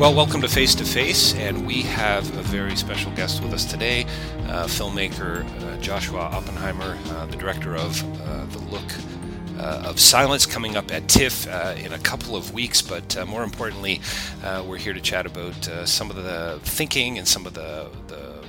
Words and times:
Well, 0.00 0.14
welcome 0.14 0.40
to 0.40 0.48
Face 0.48 0.74
to 0.76 0.84
Face, 0.86 1.34
and 1.34 1.66
we 1.66 1.82
have 1.82 2.26
a 2.38 2.40
very 2.40 2.74
special 2.74 3.12
guest 3.12 3.42
with 3.42 3.52
us 3.52 3.66
today, 3.66 4.04
uh, 4.46 4.64
filmmaker 4.64 5.44
uh, 5.62 5.76
Joshua 5.76 6.20
Oppenheimer, 6.20 6.96
uh, 7.08 7.26
the 7.26 7.36
director 7.36 7.76
of 7.76 8.02
uh, 8.22 8.46
The 8.46 8.60
Look 8.60 8.90
uh, 9.58 9.82
of 9.84 10.00
Silence, 10.00 10.46
coming 10.46 10.74
up 10.74 10.90
at 10.90 11.06
TIFF 11.06 11.46
uh, 11.48 11.74
in 11.76 11.92
a 11.92 11.98
couple 11.98 12.34
of 12.34 12.54
weeks. 12.54 12.80
But 12.80 13.28
more 13.28 13.42
importantly, 13.42 14.00
we're 14.66 14.78
here 14.78 14.94
to 14.94 15.02
chat 15.02 15.26
about 15.26 15.68
some 15.86 16.08
of 16.08 16.16
the 16.16 16.60
thinking 16.62 17.18
and 17.18 17.28
some 17.28 17.44
of 17.44 17.52
the, 17.52 17.90
the 18.06 18.39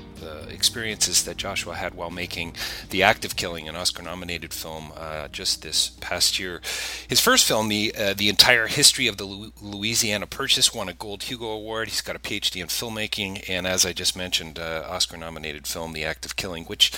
experiences 0.50 1.24
that 1.24 1.38
Joshua 1.38 1.76
had 1.76 1.94
while 1.94 2.10
making 2.10 2.56
The 2.90 3.04
Act 3.04 3.26
of 3.26 3.36
Killing, 3.36 3.68
an 3.68 3.76
Oscar-nominated 3.76 4.54
film 4.54 4.92
uh, 4.96 5.28
just 5.28 5.62
this 5.62 5.92
past 6.00 6.40
year. 6.40 6.62
His 7.08 7.20
first 7.20 7.48
film, 7.48 7.70
the 7.70 7.94
uh, 7.98 8.14
the 8.14 8.30
entire 8.30 8.68
history 8.68 9.08
of 9.08 9.18
the 9.18 9.52
Louisiana 9.62 10.28
Purchase, 10.28 10.74
won 10.74 10.90
a 10.90 10.94
Gold 10.94 11.24
Hugo 11.24 11.48
Award. 11.48 11.90
He's 11.90 12.02
got 12.02 12.16
a 12.16 12.20
PhD 12.20 12.62
in 12.62 12.68
filmmaking, 12.68 13.50
and 13.50 13.66
as 13.68 13.86
I 13.86 13.94
just 13.94 14.16
mentioned, 14.16 14.60
uh, 14.60 14.86
Oscar-nominated 14.88 15.68
film 15.68 15.94
The 15.94 16.06
Act 16.06 16.26
of 16.26 16.36
Killing. 16.36 16.66
Which, 16.66 16.92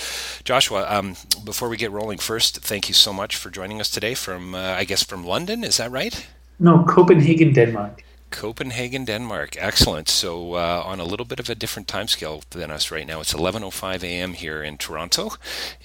Joshua, 0.44 0.85
um, 0.89 1.16
before 1.44 1.69
we 1.69 1.78
get 1.78 1.91
rolling, 1.91 2.17
first, 2.17 2.59
thank 2.59 2.88
you 2.88 2.94
so 2.94 3.13
much 3.13 3.35
for 3.35 3.50
joining 3.50 3.79
us 3.79 3.89
today 3.89 4.13
from, 4.13 4.56
uh, 4.56 4.59
I 4.59 4.83
guess, 4.83 5.03
from 5.03 5.25
London. 5.25 5.63
Is 5.63 5.78
that 5.78 5.91
right? 5.91 6.28
No, 6.59 6.83
Copenhagen, 6.83 7.53
Denmark. 7.53 8.03
Copenhagen, 8.33 9.05
Denmark. 9.05 9.55
Excellent. 9.57 10.09
So 10.09 10.55
uh, 10.55 10.83
on 10.85 11.00
a 11.00 11.06
little 11.06 11.25
bit 11.25 11.39
of 11.39 11.50
a 11.50 11.56
different 11.56 11.88
time 11.88 12.07
scale 12.07 12.44
than 12.50 12.71
us 12.71 12.91
right 12.91 13.07
now. 13.07 13.21
It's 13.21 13.33
11:05 13.33 14.03
a.m. 14.03 14.33
here 14.33 14.62
in 14.62 14.77
Toronto, 14.77 15.33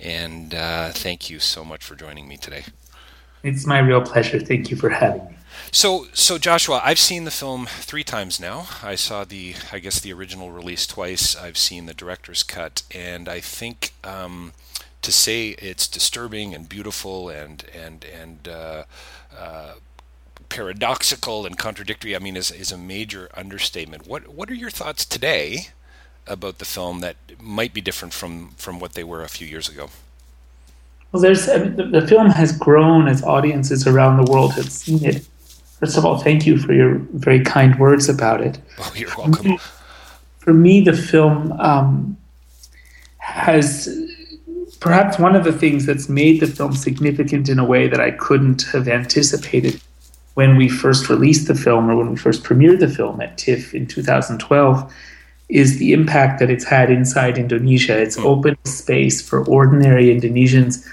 and 0.02 0.54
uh, 0.54 0.88
thank 0.90 1.30
you 1.30 1.38
so 1.38 1.64
much 1.64 1.84
for 1.84 1.94
joining 1.94 2.26
me 2.26 2.36
today. 2.36 2.64
It's 3.44 3.66
my 3.66 3.78
real 3.78 4.00
pleasure. 4.00 4.40
Thank 4.40 4.70
you 4.70 4.76
for 4.76 4.88
having 4.88 5.26
me. 5.26 5.34
So, 5.70 6.06
so 6.12 6.38
Joshua, 6.38 6.80
I've 6.82 6.98
seen 6.98 7.24
the 7.24 7.30
film 7.30 7.66
three 7.66 8.04
times 8.04 8.40
now. 8.40 8.66
I 8.82 8.94
saw 8.94 9.24
the, 9.24 9.54
I 9.72 9.78
guess, 9.78 10.00
the 10.00 10.12
original 10.12 10.50
release 10.50 10.86
twice. 10.86 11.36
I've 11.36 11.58
seen 11.58 11.86
the 11.86 11.94
director's 11.94 12.42
cut, 12.42 12.82
and 12.94 13.28
I 13.28 13.40
think 13.40 13.92
um, 14.02 14.52
to 15.02 15.12
say 15.12 15.50
it's 15.50 15.86
disturbing 15.86 16.54
and 16.54 16.68
beautiful 16.68 17.28
and 17.28 17.64
and 17.74 18.04
and 18.04 18.48
uh, 18.48 18.84
uh 19.36 19.74
paradoxical 20.48 21.46
and 21.46 21.58
contradictory, 21.58 22.14
I 22.16 22.18
mean, 22.18 22.36
is, 22.36 22.50
is 22.50 22.72
a 22.72 22.78
major 22.78 23.28
understatement. 23.34 24.06
What 24.06 24.28
what 24.28 24.50
are 24.50 24.54
your 24.54 24.70
thoughts 24.70 25.04
today 25.04 25.68
about 26.26 26.58
the 26.58 26.64
film 26.64 27.00
that 27.00 27.16
might 27.40 27.72
be 27.72 27.80
different 27.80 28.14
from 28.14 28.50
from 28.56 28.80
what 28.80 28.94
they 28.94 29.04
were 29.04 29.22
a 29.22 29.28
few 29.28 29.46
years 29.46 29.68
ago? 29.68 29.90
Well, 31.12 31.22
there's 31.22 31.48
I 31.48 31.58
mean, 31.58 31.90
the, 31.90 32.06
film 32.06 32.30
has 32.30 32.56
grown 32.56 33.08
as 33.08 33.22
audiences 33.22 33.86
around 33.86 34.22
the 34.22 34.30
world 34.30 34.52
have 34.54 34.70
seen 34.70 35.04
it. 35.04 35.26
First 35.80 35.96
of 35.96 36.04
all, 36.04 36.18
thank 36.18 36.44
you 36.44 36.58
for 36.58 36.72
your 36.72 36.96
very 37.14 37.40
kind 37.40 37.78
words 37.78 38.08
about 38.08 38.40
it. 38.40 38.58
Oh, 38.78 38.92
you're 38.94 39.10
welcome. 39.16 39.58
For 40.38 40.52
me, 40.52 40.80
the 40.80 40.92
film 40.92 41.52
um, 41.52 42.16
has 43.18 43.88
perhaps 44.80 45.18
one 45.18 45.34
of 45.34 45.44
the 45.44 45.52
things 45.52 45.86
that's 45.86 46.08
made 46.08 46.40
the 46.40 46.46
film 46.46 46.74
significant 46.74 47.48
in 47.48 47.58
a 47.58 47.64
way 47.64 47.88
that 47.88 48.00
I 48.00 48.12
couldn't 48.12 48.62
have 48.72 48.88
anticipated 48.88 49.80
when 50.38 50.56
we 50.56 50.68
first 50.68 51.08
released 51.08 51.48
the 51.48 51.54
film 51.56 51.90
or 51.90 51.96
when 51.96 52.10
we 52.10 52.16
first 52.16 52.44
premiered 52.44 52.78
the 52.78 52.86
film 52.86 53.20
at 53.20 53.36
TIFF 53.36 53.74
in 53.74 53.88
2012 53.88 54.94
is 55.48 55.78
the 55.80 55.92
impact 55.92 56.38
that 56.38 56.48
it's 56.48 56.64
had 56.64 56.92
inside 56.92 57.36
Indonesia. 57.36 58.00
It's 58.00 58.16
mm. 58.16 58.24
opened 58.24 58.56
space 58.64 59.20
for 59.20 59.44
ordinary 59.46 60.16
Indonesians 60.16 60.86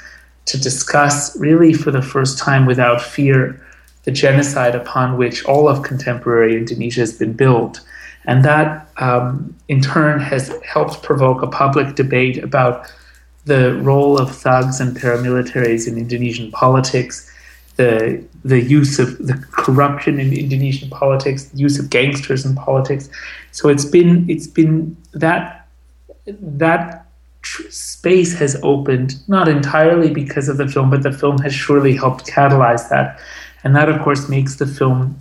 to 0.45 0.59
discuss, 0.59 1.39
really 1.39 1.73
for 1.73 1.91
the 1.91 2.01
first 2.01 2.39
time 2.39 2.65
without 2.65 2.99
fear, 2.99 3.63
the 4.05 4.11
genocide 4.11 4.73
upon 4.73 5.15
which 5.15 5.45
all 5.45 5.69
of 5.69 5.83
contemporary 5.83 6.57
Indonesia 6.57 7.01
has 7.01 7.13
been 7.13 7.33
built. 7.33 7.81
And 8.25 8.43
that, 8.43 8.87
um, 8.97 9.55
in 9.67 9.79
turn, 9.79 10.21
has 10.21 10.51
helped 10.63 11.03
provoke 11.03 11.43
a 11.43 11.47
public 11.47 11.93
debate 11.93 12.43
about 12.43 12.91
the 13.45 13.75
role 13.75 14.17
of 14.17 14.35
thugs 14.35 14.79
and 14.79 14.97
paramilitaries 14.97 15.87
in 15.87 15.99
Indonesian 15.99 16.49
politics, 16.49 17.31
the 17.75 18.23
the 18.43 18.61
use 18.61 18.99
of 18.99 19.17
the 19.17 19.33
corruption 19.51 20.19
in 20.19 20.31
Indonesian 20.33 20.89
politics, 20.89 21.45
the 21.45 21.57
use 21.57 21.79
of 21.79 21.89
gangsters 21.89 22.45
in 22.45 22.55
politics. 22.55 23.09
So 23.51 23.69
it's 23.69 23.85
been 23.85 24.29
it's 24.29 24.47
been 24.47 24.95
that 25.13 25.67
that 26.25 27.05
tr- 27.41 27.69
space 27.69 28.37
has 28.39 28.57
opened 28.63 29.15
not 29.27 29.47
entirely 29.47 30.11
because 30.11 30.47
of 30.47 30.57
the 30.57 30.67
film, 30.67 30.89
but 30.89 31.03
the 31.03 31.11
film 31.11 31.37
has 31.39 31.53
surely 31.53 31.95
helped 31.95 32.25
catalyze 32.27 32.89
that, 32.89 33.19
and 33.63 33.75
that 33.75 33.89
of 33.89 34.01
course 34.01 34.29
makes 34.29 34.55
the 34.55 34.67
film 34.67 35.19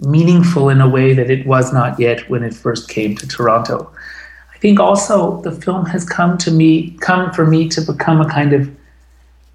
meaningful 0.00 0.68
in 0.68 0.80
a 0.80 0.88
way 0.88 1.14
that 1.14 1.30
it 1.30 1.46
was 1.46 1.72
not 1.72 1.98
yet 1.98 2.28
when 2.28 2.42
it 2.42 2.54
first 2.54 2.88
came 2.88 3.16
to 3.16 3.26
Toronto. 3.26 3.90
I 4.54 4.58
think 4.58 4.78
also 4.78 5.40
the 5.42 5.52
film 5.52 5.86
has 5.86 6.04
come 6.04 6.38
to 6.38 6.50
me 6.50 6.96
come 7.00 7.32
for 7.32 7.46
me 7.46 7.68
to 7.70 7.80
become 7.80 8.20
a 8.20 8.28
kind 8.28 8.52
of 8.52 8.70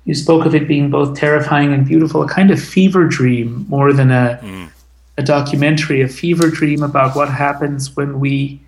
you 0.06 0.16
spoke 0.16 0.46
of 0.46 0.56
it 0.56 0.68
being 0.68 0.90
both 0.90 1.18
terrifying 1.18 1.74
and 1.74 1.86
beautiful, 1.86 2.24
a 2.24 2.28
kind 2.28 2.52
of 2.52 2.62
fever 2.62 3.06
dream 3.06 3.66
more 3.70 3.94
than 3.94 4.12
a 4.12 4.40
mm. 4.42 4.70
a 5.18 5.24
documentary, 5.24 6.02
a 6.02 6.08
fever 6.08 6.50
dream 6.50 6.84
about 6.84 7.16
what 7.16 7.30
happens 7.30 7.96
when 7.96 8.20
we 8.20 8.60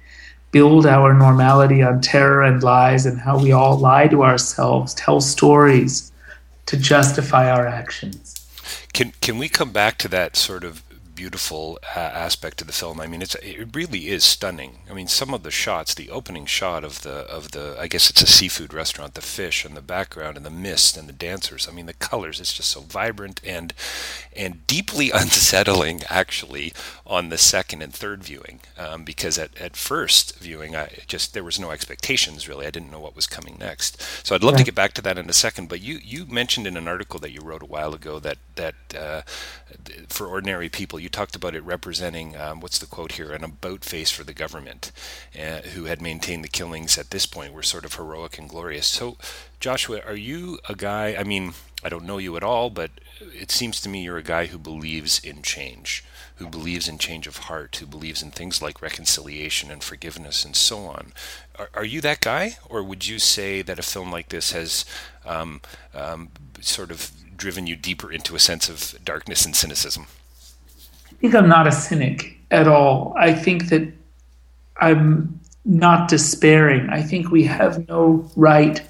build 0.51 0.85
our 0.85 1.13
normality 1.13 1.81
on 1.81 1.99
terror 1.99 2.43
and 2.43 2.61
lies 2.61 3.05
and 3.07 3.19
how 3.19 3.39
we 3.39 3.51
all 3.51 3.77
lie 3.77 4.07
to 4.07 4.23
ourselves, 4.23 4.93
tell 4.93 5.19
stories 5.19 6.11
to 6.67 6.77
justify 6.77 7.49
our 7.49 7.65
actions. 7.65 8.39
Can 8.93 9.11
can 9.19 9.37
we 9.37 9.49
come 9.49 9.71
back 9.71 9.97
to 9.99 10.07
that 10.09 10.35
sort 10.35 10.63
of 10.63 10.83
beautiful 11.15 11.79
uh, 11.95 11.99
aspect 11.99 12.61
of 12.61 12.67
the 12.67 12.73
film. 12.73 12.99
I 12.99 13.07
mean, 13.07 13.21
it's 13.21 13.35
it 13.35 13.75
really 13.75 14.09
is 14.09 14.23
stunning. 14.23 14.79
I 14.89 14.93
mean, 14.93 15.07
some 15.07 15.33
of 15.33 15.43
the 15.43 15.51
shots, 15.51 15.93
the 15.93 16.09
opening 16.09 16.45
shot 16.45 16.83
of 16.83 17.01
the 17.01 17.27
of 17.29 17.51
the 17.51 17.75
I 17.79 17.87
guess 17.87 18.09
it's 18.09 18.21
a 18.21 18.27
seafood 18.27 18.73
restaurant, 18.73 19.13
the 19.13 19.21
fish 19.21 19.65
and 19.65 19.75
the 19.75 19.81
background 19.81 20.37
and 20.37 20.45
the 20.45 20.49
mist 20.49 20.97
and 20.97 21.07
the 21.07 21.13
dancers. 21.13 21.67
I 21.67 21.71
mean, 21.71 21.85
the 21.85 21.93
colors. 21.93 22.39
It's 22.39 22.53
just 22.53 22.71
so 22.71 22.81
vibrant 22.81 23.41
and 23.45 23.73
and 24.35 24.65
deeply 24.67 25.11
unsettling 25.13 26.01
actually 26.09 26.73
on 27.05 27.29
the 27.29 27.37
second 27.37 27.81
and 27.81 27.93
third 27.93 28.23
viewing 28.23 28.61
um, 28.77 29.03
because 29.03 29.37
at, 29.37 29.55
at 29.59 29.75
first 29.75 30.39
viewing 30.39 30.75
I 30.75 30.89
just 31.07 31.33
there 31.33 31.43
was 31.43 31.59
no 31.59 31.71
expectations 31.71 32.47
really 32.47 32.65
I 32.65 32.71
didn't 32.71 32.91
know 32.91 32.99
what 32.99 33.15
was 33.15 33.27
coming 33.27 33.57
next 33.59 34.01
so 34.25 34.33
I'd 34.33 34.43
love 34.43 34.57
to 34.57 34.63
get 34.63 34.75
back 34.75 34.93
to 34.93 35.01
that 35.03 35.17
in 35.17 35.29
a 35.29 35.33
second 35.33 35.69
but 35.69 35.81
you 35.81 35.99
you 36.03 36.25
mentioned 36.25 36.67
in 36.67 36.77
an 36.77 36.87
article 36.87 37.19
that 37.19 37.31
you 37.31 37.41
wrote 37.41 37.61
a 37.61 37.67
while 37.67 37.93
ago 37.93 38.19
that 38.19 38.37
that 38.55 38.75
uh, 38.97 39.21
for 40.07 40.27
ordinary 40.27 40.69
people 40.69 40.99
you 40.99 41.09
talked 41.13 41.35
about 41.35 41.55
it 41.55 41.63
representing 41.63 42.35
um, 42.35 42.59
what's 42.59 42.79
the 42.79 42.85
quote 42.85 43.13
here 43.13 43.31
an 43.31 43.43
about 43.43 43.85
face 43.85 44.11
for 44.11 44.23
the 44.23 44.33
government 44.33 44.91
uh, 45.39 45.61
who 45.73 45.85
had 45.85 46.01
maintained 46.01 46.43
the 46.43 46.49
killings 46.49 46.97
at 46.97 47.11
this 47.11 47.25
point 47.25 47.53
were 47.53 47.63
sort 47.63 47.85
of 47.85 47.93
heroic 47.93 48.37
and 48.37 48.49
glorious 48.49 48.87
so 48.87 49.17
Joshua 49.59 50.01
are 50.05 50.15
you 50.15 50.59
a 50.67 50.75
guy 50.75 51.15
I 51.15 51.23
mean 51.23 51.53
I 51.83 51.89
don't 51.89 52.05
know 52.05 52.17
you 52.17 52.35
at 52.35 52.43
all 52.43 52.69
but 52.69 52.91
it 53.21 53.51
seems 53.51 53.79
to 53.81 53.89
me 53.89 54.03
you're 54.03 54.17
a 54.17 54.23
guy 54.23 54.47
who 54.47 54.57
believes 54.57 55.19
in 55.23 55.41
change 55.41 56.03
who 56.37 56.47
believes 56.47 56.87
in 56.87 56.97
change 56.97 57.27
of 57.27 57.37
heart, 57.37 57.75
who 57.75 57.85
believes 57.85 58.21
in 58.21 58.31
things 58.31 58.61
like 58.61 58.81
reconciliation 58.81 59.69
and 59.69 59.83
forgiveness 59.83 60.43
and 60.43 60.55
so 60.55 60.79
on. 60.79 61.13
Are, 61.57 61.69
are 61.73 61.85
you 61.85 62.01
that 62.01 62.21
guy, 62.21 62.57
or 62.67 62.83
would 62.83 63.07
you 63.07 63.19
say 63.19 63.61
that 63.61 63.79
a 63.79 63.83
film 63.83 64.11
like 64.11 64.29
this 64.29 64.51
has 64.51 64.83
um, 65.25 65.61
um, 65.93 66.29
sort 66.59 66.91
of 66.91 67.11
driven 67.37 67.67
you 67.67 67.75
deeper 67.75 68.11
into 68.11 68.35
a 68.35 68.39
sense 68.39 68.67
of 68.67 69.03
darkness 69.05 69.45
and 69.45 69.55
cynicism? 69.55 70.07
Think 71.23 71.35
I'm 71.35 71.47
not 71.47 71.67
a 71.67 71.71
cynic 71.71 72.37
at 72.51 72.67
all. 72.67 73.13
I 73.17 73.33
think 73.33 73.69
that 73.69 73.89
I'm 74.81 75.39
not 75.63 76.09
despairing. 76.09 76.89
I 76.89 77.01
think 77.01 77.31
we 77.31 77.45
have 77.45 77.87
no 77.87 78.29
right 78.35 78.81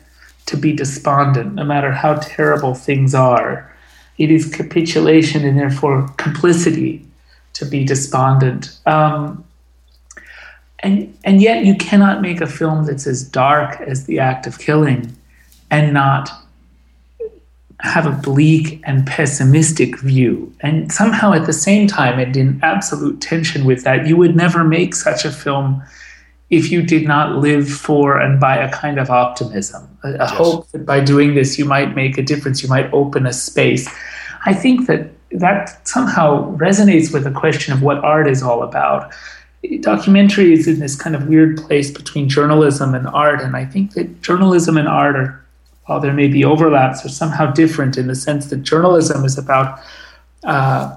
to 0.48 0.58
be 0.58 0.74
despondent, 0.74 1.54
no 1.54 1.64
matter 1.64 1.92
how 1.92 2.16
terrible 2.16 2.74
things 2.74 3.14
are. 3.14 3.72
It 4.18 4.32
is 4.32 4.52
capitulation 4.52 5.46
and 5.46 5.60
therefore 5.60 6.08
complicity 6.18 7.06
to 7.54 7.66
be 7.66 7.86
despondent. 7.86 8.80
Um, 8.88 9.46
and 10.80 11.16
and 11.24 11.40
yet 11.40 11.66
you 11.66 11.76
cannot 11.76 12.24
make 12.24 12.42
a 12.42 12.48
film 12.48 12.88
that's 12.88 13.06
as 13.06 13.24
dark 13.24 13.80
as 13.82 14.08
the 14.08 14.18
act 14.18 14.48
of 14.48 14.58
killing 14.58 15.16
and 15.70 15.94
not 15.94 16.32
have 17.84 18.06
a 18.06 18.12
bleak 18.12 18.82
and 18.86 19.06
pessimistic 19.06 20.00
view. 20.00 20.52
And 20.62 20.90
somehow 20.92 21.34
at 21.34 21.46
the 21.46 21.54
same 21.54 21.86
time 21.86 22.18
and 22.18 22.36
in 22.36 22.60
absolute 22.64 23.20
tension 23.20 23.66
with 23.66 23.84
that, 23.84 24.08
you 24.08 24.16
would 24.16 24.38
never 24.38 24.64
make 24.64 24.96
such 24.96 25.26
a 25.26 25.32
film 25.32 25.84
if 26.50 26.72
you 26.72 26.82
did 26.82 27.06
not 27.06 27.38
live 27.38 27.70
for 27.70 28.18
and 28.20 28.40
by 28.40 28.56
a 28.56 28.72
kind 28.72 29.00
of 29.00 29.10
optimism, 29.10 29.86
a, 30.04 30.10
a 30.10 30.18
yes. 30.18 30.32
hope 30.32 30.70
that 30.70 30.86
by 30.86 31.02
doing 31.02 31.36
this 31.36 31.60
you 31.60 31.66
might 31.66 31.94
make 31.94 32.18
a 32.18 32.24
difference, 32.24 32.64
you 32.64 32.70
might 32.70 32.92
open 32.94 33.26
a 33.26 33.34
space. 33.34 33.90
I 34.46 34.54
think 34.54 34.88
that 34.88 35.10
that 35.32 35.86
somehow 35.88 36.56
resonates 36.58 37.12
with 37.12 37.24
the 37.24 37.32
question 37.32 37.74
of 37.74 37.82
what 37.82 37.98
art 37.98 38.28
is 38.30 38.44
all 38.44 38.64
about. 38.64 39.12
Documentary 39.80 40.54
is 40.54 40.68
in 40.68 40.80
this 40.80 40.96
kind 40.96 41.16
of 41.16 41.28
weird 41.28 41.58
place 41.58 41.90
between 41.90 42.30
journalism 42.30 42.94
and 42.94 43.08
art, 43.08 43.42
and 43.42 43.56
I 43.56 43.66
think 43.66 43.94
that 43.94 44.22
journalism 44.22 44.78
and 44.78 44.88
art 44.88 45.16
are, 45.16 45.43
while 45.86 46.00
there 46.00 46.14
may 46.14 46.28
be 46.28 46.46
overlaps, 46.46 47.06
are 47.06 47.10
somehow 47.10 47.52
different 47.52 47.98
in 47.98 48.08
the 48.08 48.16
sense 48.16 48.48
that 48.48 48.58
journalism 48.58 49.26
is 49.26 49.38
about 49.38 49.80
uh, 50.44 50.96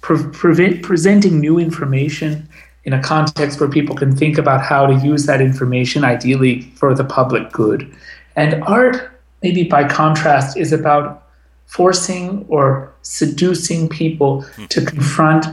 pre- 0.00 0.78
presenting 0.78 1.40
new 1.40 1.58
information 1.58 2.48
in 2.84 2.92
a 2.92 3.02
context 3.02 3.60
where 3.60 3.68
people 3.68 3.94
can 3.94 4.16
think 4.16 4.38
about 4.38 4.62
how 4.62 4.86
to 4.86 4.94
use 5.06 5.26
that 5.26 5.40
information, 5.40 6.04
ideally 6.04 6.62
for 6.76 6.94
the 6.94 7.04
public 7.04 7.52
good. 7.52 7.94
And 8.34 8.62
art, 8.64 9.10
maybe 9.42 9.64
by 9.64 9.88
contrast, 9.88 10.56
is 10.56 10.72
about 10.72 11.24
forcing 11.66 12.46
or 12.48 12.92
seducing 13.02 13.88
people 13.88 14.42
hmm. 14.42 14.64
to 14.66 14.84
confront 14.84 15.46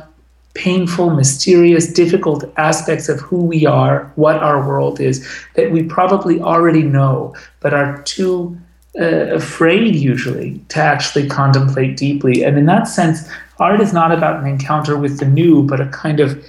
painful, 0.55 1.11
mysterious, 1.11 1.85
difficult 1.85 2.45
aspects 2.57 3.07
of 3.07 3.19
who 3.19 3.45
we 3.45 3.65
are, 3.65 4.11
what 4.15 4.37
our 4.37 4.65
world 4.67 4.99
is, 4.99 5.27
that 5.53 5.71
we 5.71 5.83
probably 5.83 6.41
already 6.41 6.81
know, 6.81 7.35
but 7.59 7.73
are 7.73 8.01
too 8.03 8.57
uh, 8.99 9.35
afraid 9.35 9.93
usually 9.93 10.59
to 10.69 10.79
actually 10.79 11.27
contemplate 11.27 11.97
deeply. 11.97 12.43
And 12.43 12.57
in 12.57 12.65
that 12.65 12.87
sense, 12.87 13.29
art 13.59 13.81
is 13.81 13.93
not 13.93 14.11
about 14.11 14.39
an 14.39 14.47
encounter 14.47 14.97
with 14.97 15.19
the 15.19 15.25
new, 15.25 15.63
but 15.63 15.81
a 15.81 15.87
kind 15.87 16.19
of 16.19 16.43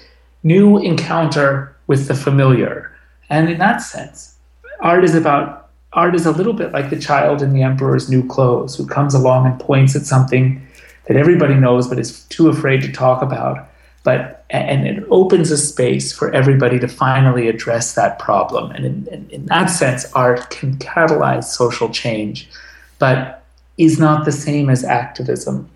new 0.44 0.78
encounter 0.78 1.76
with 1.88 2.06
the 2.06 2.14
familiar. 2.14 2.92
And 3.28 3.50
in 3.50 3.58
that 3.58 3.78
sense, 3.82 4.36
art 4.80 5.04
is 5.04 5.14
about 5.14 5.64
art 5.92 6.14
is 6.14 6.26
a 6.26 6.32
little 6.32 6.52
bit 6.52 6.72
like 6.72 6.90
the 6.90 6.98
child 6.98 7.42
in 7.42 7.52
the 7.52 7.62
emperor's 7.62 8.10
new 8.10 8.26
clothes 8.28 8.76
who 8.76 8.86
comes 8.86 9.14
along 9.14 9.46
and 9.46 9.58
points 9.58 9.96
at 9.96 10.02
something 10.02 10.64
that 11.06 11.16
everybody 11.16 11.54
knows 11.54 11.88
but 11.88 11.98
is 11.98 12.24
too 12.24 12.48
afraid 12.48 12.82
to 12.82 12.92
talk 12.92 13.22
about 13.22 13.68
but 14.06 14.44
and 14.50 14.86
it 14.86 15.04
opens 15.10 15.50
a 15.50 15.58
space 15.58 16.12
for 16.12 16.32
everybody 16.32 16.78
to 16.78 16.86
finally 16.86 17.48
address 17.48 17.94
that 17.94 18.20
problem 18.20 18.70
and 18.70 18.86
in, 18.86 19.06
in, 19.08 19.30
in 19.30 19.46
that 19.46 19.66
sense 19.66 20.10
art 20.12 20.48
can 20.50 20.76
catalyze 20.78 21.44
social 21.44 21.90
change 21.90 22.48
but 23.00 23.42
is 23.76 23.98
not 23.98 24.24
the 24.24 24.32
same 24.32 24.70
as 24.70 24.84
activism 24.84 25.68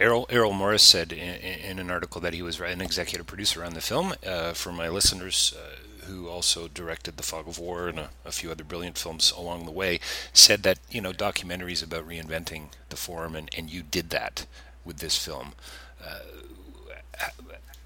Errol, 0.00 0.28
Errol 0.30 0.52
Morris 0.52 0.84
said 0.84 1.12
in, 1.12 1.34
in, 1.70 1.80
an 1.80 1.90
article 1.90 2.20
that 2.20 2.32
he 2.32 2.40
was 2.40 2.60
an 2.60 2.80
executive 2.80 3.26
producer 3.26 3.64
on 3.64 3.74
the 3.74 3.80
film. 3.80 4.14
Uh, 4.24 4.52
for 4.52 4.70
my 4.70 4.88
listeners, 4.88 5.52
uh, 5.58 6.06
who 6.06 6.28
also 6.28 6.68
directed 6.68 7.16
The 7.16 7.24
Fog 7.24 7.48
of 7.48 7.58
War 7.58 7.88
and 7.88 7.98
a, 7.98 8.10
a, 8.24 8.30
few 8.30 8.52
other 8.52 8.62
brilliant 8.62 8.96
films 8.96 9.32
along 9.36 9.64
the 9.64 9.72
way, 9.72 9.98
said 10.32 10.62
that 10.62 10.78
you 10.88 11.00
know 11.00 11.12
documentaries 11.12 11.82
about 11.82 12.08
reinventing 12.08 12.68
the 12.90 12.96
form, 12.96 13.34
and, 13.34 13.50
and 13.58 13.70
you 13.70 13.82
did 13.82 14.10
that 14.10 14.46
with 14.84 14.98
this 14.98 15.18
film. 15.18 15.54
Uh, 16.00 16.20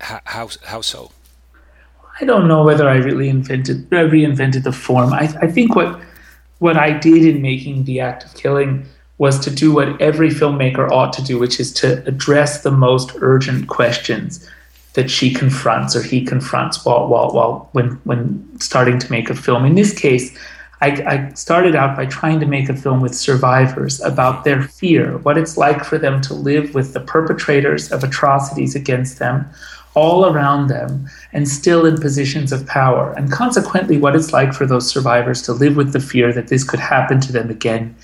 how, 0.00 0.48
how 0.64 0.80
so? 0.80 1.10
I 2.20 2.24
don't 2.24 2.46
know 2.46 2.62
whether 2.62 2.88
I 2.88 2.96
really 2.96 3.28
invented 3.28 3.88
reinvented 3.90 4.64
the 4.64 4.72
form. 4.72 5.12
I, 5.12 5.34
I 5.40 5.46
think 5.46 5.74
what 5.74 6.00
what 6.58 6.76
I 6.76 6.92
did 6.92 7.24
in 7.24 7.42
making 7.42 7.84
the 7.84 8.00
act 8.00 8.24
of 8.24 8.34
killing 8.34 8.86
was 9.18 9.38
to 9.40 9.50
do 9.50 9.72
what 9.72 10.00
every 10.00 10.30
filmmaker 10.30 10.90
ought 10.90 11.12
to 11.14 11.22
do, 11.22 11.38
which 11.38 11.60
is 11.60 11.72
to 11.74 12.04
address 12.06 12.62
the 12.62 12.70
most 12.70 13.12
urgent 13.20 13.68
questions 13.68 14.48
that 14.94 15.10
she 15.10 15.32
confronts 15.32 15.96
or 15.96 16.02
he 16.02 16.24
confronts 16.24 16.84
while, 16.84 17.08
while, 17.08 17.30
while 17.30 17.68
when, 17.72 17.90
when 18.04 18.60
starting 18.60 18.98
to 18.98 19.10
make 19.10 19.30
a 19.30 19.34
film. 19.34 19.64
In 19.64 19.74
this 19.74 19.96
case, 19.98 20.36
I, 20.82 20.88
I 21.06 21.32
started 21.34 21.76
out 21.76 21.96
by 21.96 22.06
trying 22.06 22.40
to 22.40 22.46
make 22.46 22.68
a 22.68 22.74
film 22.74 23.00
with 23.00 23.14
survivors 23.14 24.00
about 24.00 24.42
their 24.42 24.62
fear, 24.62 25.18
what 25.18 25.38
it's 25.38 25.56
like 25.56 25.84
for 25.84 25.96
them 25.96 26.20
to 26.22 26.34
live 26.34 26.74
with 26.74 26.92
the 26.92 27.00
perpetrators 27.00 27.92
of 27.92 28.02
atrocities 28.02 28.74
against 28.74 29.20
them 29.20 29.48
all 29.94 30.26
around 30.26 30.68
them 30.68 31.08
and 31.32 31.48
still 31.48 31.86
in 31.86 32.00
positions 32.00 32.50
of 32.50 32.66
power, 32.66 33.12
and 33.12 33.30
consequently, 33.30 33.98
what 33.98 34.16
it's 34.16 34.32
like 34.32 34.52
for 34.52 34.66
those 34.66 34.90
survivors 34.90 35.42
to 35.42 35.52
live 35.52 35.76
with 35.76 35.92
the 35.92 36.00
fear 36.00 36.32
that 36.32 36.48
this 36.48 36.64
could 36.64 36.80
happen 36.80 37.20
to 37.20 37.32
them 37.32 37.50
again 37.50 37.94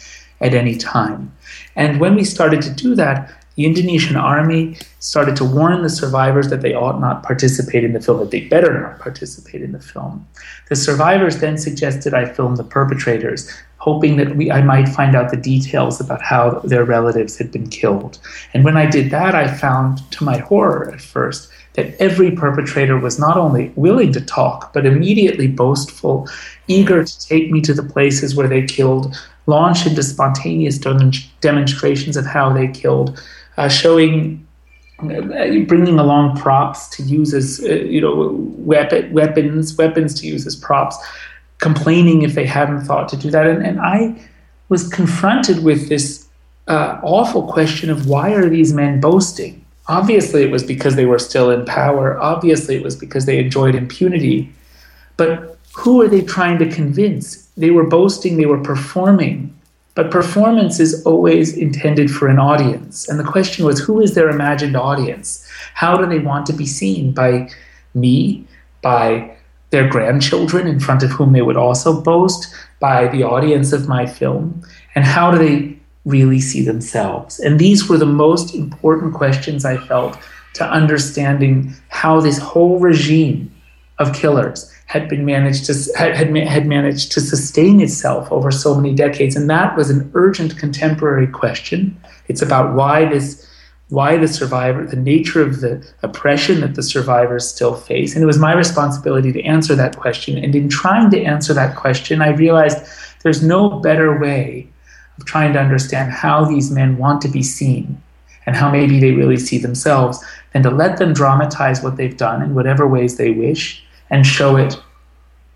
at 0.40 0.54
any 0.54 0.76
time. 0.76 1.32
And 1.76 1.98
when 1.98 2.14
we 2.14 2.24
started 2.24 2.62
to 2.62 2.70
do 2.70 2.94
that, 2.96 3.32
the 3.58 3.66
Indonesian 3.66 4.14
army 4.14 4.76
started 5.00 5.34
to 5.34 5.44
warn 5.44 5.82
the 5.82 5.90
survivors 5.90 6.48
that 6.48 6.62
they 6.62 6.74
ought 6.74 7.00
not 7.00 7.24
participate 7.24 7.82
in 7.82 7.92
the 7.92 8.00
film, 8.00 8.20
that 8.20 8.30
they 8.30 8.42
better 8.42 8.80
not 8.80 9.00
participate 9.00 9.62
in 9.62 9.72
the 9.72 9.80
film. 9.80 10.24
The 10.68 10.76
survivors 10.76 11.40
then 11.40 11.58
suggested 11.58 12.14
I 12.14 12.26
film 12.26 12.54
the 12.54 12.62
perpetrators, 12.62 13.52
hoping 13.78 14.16
that 14.18 14.36
we, 14.36 14.48
I 14.48 14.62
might 14.62 14.88
find 14.88 15.16
out 15.16 15.32
the 15.32 15.36
details 15.36 16.00
about 16.00 16.22
how 16.22 16.60
their 16.60 16.84
relatives 16.84 17.36
had 17.36 17.50
been 17.50 17.68
killed. 17.68 18.20
And 18.54 18.64
when 18.64 18.76
I 18.76 18.86
did 18.86 19.10
that, 19.10 19.34
I 19.34 19.52
found, 19.52 20.08
to 20.12 20.22
my 20.22 20.38
horror 20.38 20.92
at 20.92 21.00
first, 21.00 21.50
that 21.72 22.00
every 22.00 22.30
perpetrator 22.30 22.96
was 22.96 23.18
not 23.18 23.36
only 23.36 23.72
willing 23.74 24.12
to 24.12 24.20
talk, 24.20 24.72
but 24.72 24.86
immediately 24.86 25.48
boastful, 25.48 26.28
eager 26.68 27.02
to 27.02 27.26
take 27.26 27.50
me 27.50 27.60
to 27.62 27.74
the 27.74 27.82
places 27.82 28.36
where 28.36 28.48
they 28.48 28.62
killed, 28.62 29.16
launch 29.46 29.84
into 29.84 30.02
spontaneous 30.04 30.78
demonstrations 31.40 32.16
of 32.16 32.24
how 32.24 32.52
they 32.52 32.68
killed, 32.68 33.20
uh, 33.58 33.68
showing 33.68 34.46
uh, 35.02 35.20
bringing 35.66 35.98
along 35.98 36.36
props 36.36 36.88
to 36.88 37.02
use 37.02 37.34
as 37.34 37.60
uh, 37.64 37.72
you 37.94 38.00
know 38.00 38.34
weapon, 38.58 39.12
weapons 39.12 39.76
weapons 39.76 40.18
to 40.20 40.26
use 40.26 40.46
as 40.46 40.56
props 40.56 40.96
complaining 41.58 42.22
if 42.22 42.34
they 42.34 42.46
hadn't 42.46 42.82
thought 42.82 43.08
to 43.08 43.16
do 43.16 43.30
that. 43.30 43.46
And, 43.46 43.66
and 43.66 43.80
i 43.80 44.14
was 44.68 44.86
confronted 44.88 45.64
with 45.64 45.88
this 45.88 46.28
uh, 46.68 47.00
awful 47.02 47.42
question 47.46 47.88
of 47.90 48.06
why 48.06 48.32
are 48.32 48.48
these 48.48 48.72
men 48.74 49.00
boasting? 49.00 49.64
Obviously 49.88 50.42
it 50.42 50.50
was 50.50 50.62
because 50.62 50.94
they 50.94 51.06
were 51.06 51.18
still 51.18 51.50
in 51.50 51.64
power. 51.64 52.20
Obviously 52.20 52.76
it 52.76 52.82
was 52.82 52.94
because 52.94 53.24
they 53.24 53.38
enjoyed 53.38 53.74
impunity. 53.74 54.52
But 55.16 55.58
who 55.74 56.02
are 56.02 56.08
they 56.08 56.20
trying 56.20 56.58
to 56.58 56.70
convince? 56.70 57.46
They 57.56 57.70
were 57.70 57.86
boasting 57.86 58.36
they 58.36 58.46
were 58.46 58.62
performing 58.62 59.57
but 59.98 60.12
performance 60.12 60.78
is 60.78 61.02
always 61.04 61.56
intended 61.56 62.08
for 62.08 62.28
an 62.28 62.38
audience. 62.38 63.08
And 63.08 63.18
the 63.18 63.24
question 63.24 63.64
was 63.64 63.80
who 63.80 64.00
is 64.00 64.14
their 64.14 64.30
imagined 64.30 64.76
audience? 64.76 65.44
How 65.74 65.96
do 65.96 66.06
they 66.06 66.20
want 66.20 66.46
to 66.46 66.52
be 66.52 66.66
seen? 66.66 67.10
By 67.10 67.50
me? 67.94 68.46
By 68.80 69.36
their 69.70 69.88
grandchildren 69.88 70.68
in 70.68 70.78
front 70.78 71.02
of 71.02 71.10
whom 71.10 71.32
they 71.32 71.42
would 71.42 71.56
also 71.56 72.00
boast? 72.00 72.46
By 72.78 73.08
the 73.08 73.24
audience 73.24 73.72
of 73.72 73.88
my 73.88 74.06
film? 74.06 74.62
And 74.94 75.04
how 75.04 75.32
do 75.32 75.38
they 75.38 75.76
really 76.04 76.38
see 76.38 76.62
themselves? 76.62 77.40
And 77.40 77.58
these 77.58 77.88
were 77.88 77.98
the 77.98 78.06
most 78.06 78.54
important 78.54 79.14
questions 79.14 79.64
I 79.64 79.78
felt 79.78 80.16
to 80.54 80.64
understanding 80.64 81.74
how 81.88 82.20
this 82.20 82.38
whole 82.38 82.78
regime 82.78 83.52
of 83.98 84.14
killers 84.14 84.72
had 84.86 85.08
been 85.08 85.24
managed 85.24 85.66
to 85.66 85.74
had, 85.96 86.14
had 86.16 86.66
managed 86.66 87.12
to 87.12 87.20
sustain 87.20 87.80
itself 87.80 88.30
over 88.32 88.50
so 88.50 88.74
many 88.74 88.94
decades, 88.94 89.36
and 89.36 89.50
that 89.50 89.76
was 89.76 89.90
an 89.90 90.10
urgent 90.14 90.56
contemporary 90.56 91.26
question. 91.26 91.98
It's 92.28 92.42
about 92.42 92.74
why 92.74 93.06
this 93.06 93.44
why 93.90 94.18
the 94.18 94.28
survivor, 94.28 94.86
the 94.86 94.96
nature 94.96 95.42
of 95.42 95.60
the 95.60 95.86
oppression 96.02 96.60
that 96.60 96.74
the 96.74 96.82
survivors 96.82 97.48
still 97.48 97.74
face. 97.74 98.14
And 98.14 98.22
it 98.22 98.26
was 98.26 98.38
my 98.38 98.52
responsibility 98.52 99.32
to 99.32 99.42
answer 99.44 99.74
that 99.76 99.96
question. 99.96 100.36
And 100.36 100.54
in 100.54 100.68
trying 100.68 101.10
to 101.10 101.22
answer 101.22 101.54
that 101.54 101.74
question, 101.74 102.20
I 102.20 102.28
realized 102.28 102.86
there's 103.22 103.42
no 103.42 103.80
better 103.80 104.18
way 104.18 104.68
of 105.16 105.24
trying 105.24 105.54
to 105.54 105.58
understand 105.58 106.12
how 106.12 106.44
these 106.44 106.70
men 106.70 106.98
want 106.98 107.22
to 107.22 107.28
be 107.28 107.42
seen 107.42 108.00
and 108.44 108.54
how 108.54 108.70
maybe 108.70 109.00
they 109.00 109.12
really 109.12 109.38
see 109.38 109.58
themselves 109.58 110.22
than 110.52 110.62
to 110.64 110.70
let 110.70 110.98
them 110.98 111.14
dramatize 111.14 111.82
what 111.82 111.96
they've 111.96 112.16
done 112.16 112.42
in 112.42 112.54
whatever 112.54 112.86
ways 112.86 113.16
they 113.16 113.30
wish 113.30 113.84
and 114.10 114.26
show 114.26 114.56
it 114.56 114.80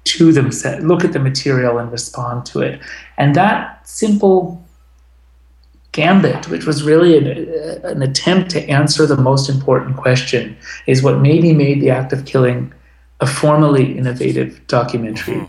to 0.04 0.32
them, 0.32 0.50
look 0.86 1.04
at 1.04 1.12
the 1.12 1.18
material 1.18 1.78
and 1.78 1.90
respond 1.92 2.44
to 2.46 2.60
it. 2.60 2.80
And 3.16 3.34
that 3.36 3.86
simple 3.88 4.64
gambit, 5.92 6.48
which 6.48 6.66
was 6.66 6.82
really 6.82 7.18
an, 7.18 7.26
an, 7.84 8.02
attempt 8.02 8.50
to 8.50 8.68
answer 8.68 9.06
the 9.06 9.16
most 9.16 9.48
important 9.48 9.96
question, 9.96 10.56
is 10.86 11.02
what 11.02 11.20
maybe 11.20 11.52
made 11.52 11.80
The 11.80 11.90
Act 11.90 12.12
of 12.12 12.24
Killing 12.24 12.72
a 13.20 13.26
formally 13.26 13.96
innovative 13.96 14.66
documentary. 14.66 15.34
Mm-hmm. 15.34 15.46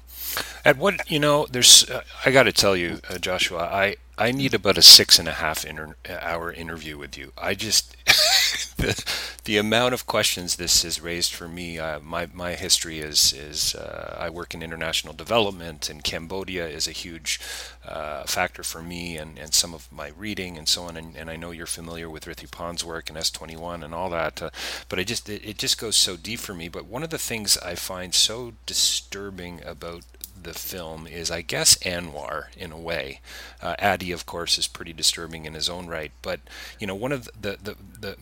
At 0.66 0.78
what 0.78 1.10
you 1.10 1.20
know, 1.20 1.48
there's 1.50 1.90
uh, 1.90 2.04
I 2.26 2.32
got 2.32 2.44
to 2.44 2.52
tell 2.52 2.76
you, 2.78 3.00
uh, 3.10 3.18
Joshua, 3.18 3.64
I 3.64 3.96
I 4.18 4.32
need 4.32 4.54
about 4.54 4.78
a 4.78 4.82
six 4.82 5.18
and 5.18 5.28
a 5.28 5.34
half 5.34 5.66
inter- 5.66 5.96
hour 6.08 6.52
interview 6.52 6.98
with 6.98 7.18
you. 7.18 7.32
I 7.38 7.56
just 7.56 7.96
the, 8.78 9.04
the 9.46 9.58
amount 9.58 9.94
of 9.94 10.06
questions 10.06 10.56
this 10.56 10.84
has 10.84 11.02
raised 11.02 11.34
for 11.34 11.48
me. 11.48 11.80
Uh, 11.80 12.00
my 12.00 12.28
my 12.32 12.54
history 12.54 13.00
is 13.00 13.34
is 13.34 13.74
uh, 13.76 14.16
I 14.20 14.30
work 14.30 14.54
in 14.54 14.62
international 14.62 15.14
development, 15.14 15.90
and 15.90 16.04
Cambodia 16.04 16.68
is 16.68 16.88
a 16.88 16.92
huge 16.92 17.40
uh, 17.88 18.24
factor 18.24 18.64
for 18.64 18.82
me, 18.84 19.18
and, 19.18 19.38
and 19.40 19.54
some 19.54 19.74
of 19.74 19.92
my 19.92 20.12
reading 20.18 20.58
and 20.58 20.68
so 20.68 20.84
on. 20.84 20.96
And, 20.96 21.16
and 21.16 21.30
I 21.30 21.36
know 21.36 21.52
you're 21.52 21.66
familiar 21.66 22.10
with 22.10 22.26
Rithy 22.26 22.48
Panh's 22.50 22.86
work 22.86 23.10
and 23.10 23.18
S21 23.18 23.84
and 23.84 23.94
all 23.96 24.10
that, 24.12 24.42
uh, 24.42 24.50
but 24.90 25.00
I 25.00 25.04
just 25.04 25.28
it, 25.28 25.44
it 25.44 25.58
just 25.58 25.80
goes 25.80 25.96
so 25.96 26.18
deep 26.18 26.40
for 26.40 26.54
me. 26.54 26.70
But 26.70 26.86
one 26.86 27.04
of 27.04 27.10
the 27.10 27.18
things 27.18 27.58
I 27.58 27.76
find 27.76 28.14
so 28.14 28.54
disturbing 28.66 29.62
about 29.66 30.04
the 30.44 30.54
film 30.54 31.08
is, 31.08 31.32
I 31.32 31.42
guess, 31.42 31.76
Anwar 31.78 32.48
in 32.58 32.72
a 32.72 32.78
way. 32.78 33.22
Uh, 33.62 33.76
of 33.80 34.26
course, 34.26 34.58
is 34.58 34.68
pretty 34.68 34.94
disturbing 34.94 35.46
in 35.46 35.54
his 35.54 35.70
own 35.70 35.88
right. 35.88 36.12
But 36.22 36.42
you 36.80 36.88
know, 36.88 36.96
one 36.96 37.12
of 37.12 37.26
the 37.40 37.58
the, 37.62 37.76
the 38.00 38.18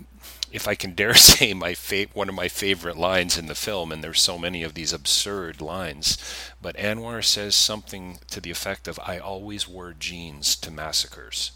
if 0.52 0.68
I 0.68 0.76
can 0.76 0.94
dare 0.96 1.14
say, 1.14 1.54
my 1.54 1.74
fa- 1.74 2.08
one 2.14 2.30
of 2.30 2.36
my 2.36 2.48
favorite 2.48 2.98
lines 2.98 3.38
in 3.38 3.48
the 3.48 3.56
film, 3.56 3.92
and 3.92 4.04
there's 4.04 4.22
so 4.22 4.38
many 4.38 4.64
of 4.64 4.74
these 4.74 4.94
absurd 4.94 5.62
lines, 5.62 6.18
but 6.62 6.76
Anwar 6.78 7.24
says 7.24 7.56
something 7.56 8.20
to 8.30 8.42
the 8.42 8.52
effect 8.52 8.88
of, 8.88 9.00
"I 9.00 9.18
always 9.18 9.68
wore 9.68 9.94
jeans 9.94 10.56
to 10.58 10.72
massacres." 10.72 11.52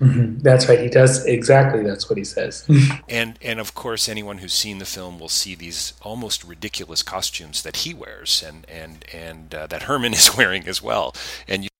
Mm-hmm. 0.00 0.38
That's 0.38 0.68
right. 0.68 0.80
He 0.80 0.88
does 0.88 1.26
exactly. 1.26 1.82
That's 1.82 2.08
what 2.08 2.16
he 2.16 2.24
says. 2.24 2.66
and 3.08 3.38
and 3.42 3.60
of 3.60 3.74
course, 3.74 4.08
anyone 4.08 4.38
who's 4.38 4.54
seen 4.54 4.78
the 4.78 4.86
film 4.86 5.18
will 5.18 5.28
see 5.28 5.54
these 5.54 5.92
almost 6.00 6.42
ridiculous 6.42 7.02
costumes 7.02 7.62
that 7.62 7.78
he 7.78 7.92
wears, 7.92 8.42
and 8.46 8.66
and 8.68 9.04
and 9.12 9.54
uh, 9.54 9.66
that 9.66 9.82
Herman 9.82 10.14
is 10.20 10.36
wearing 10.36 10.66
as 10.66 10.82
well. 10.82 11.14
And 11.46 11.64
you 11.64 11.70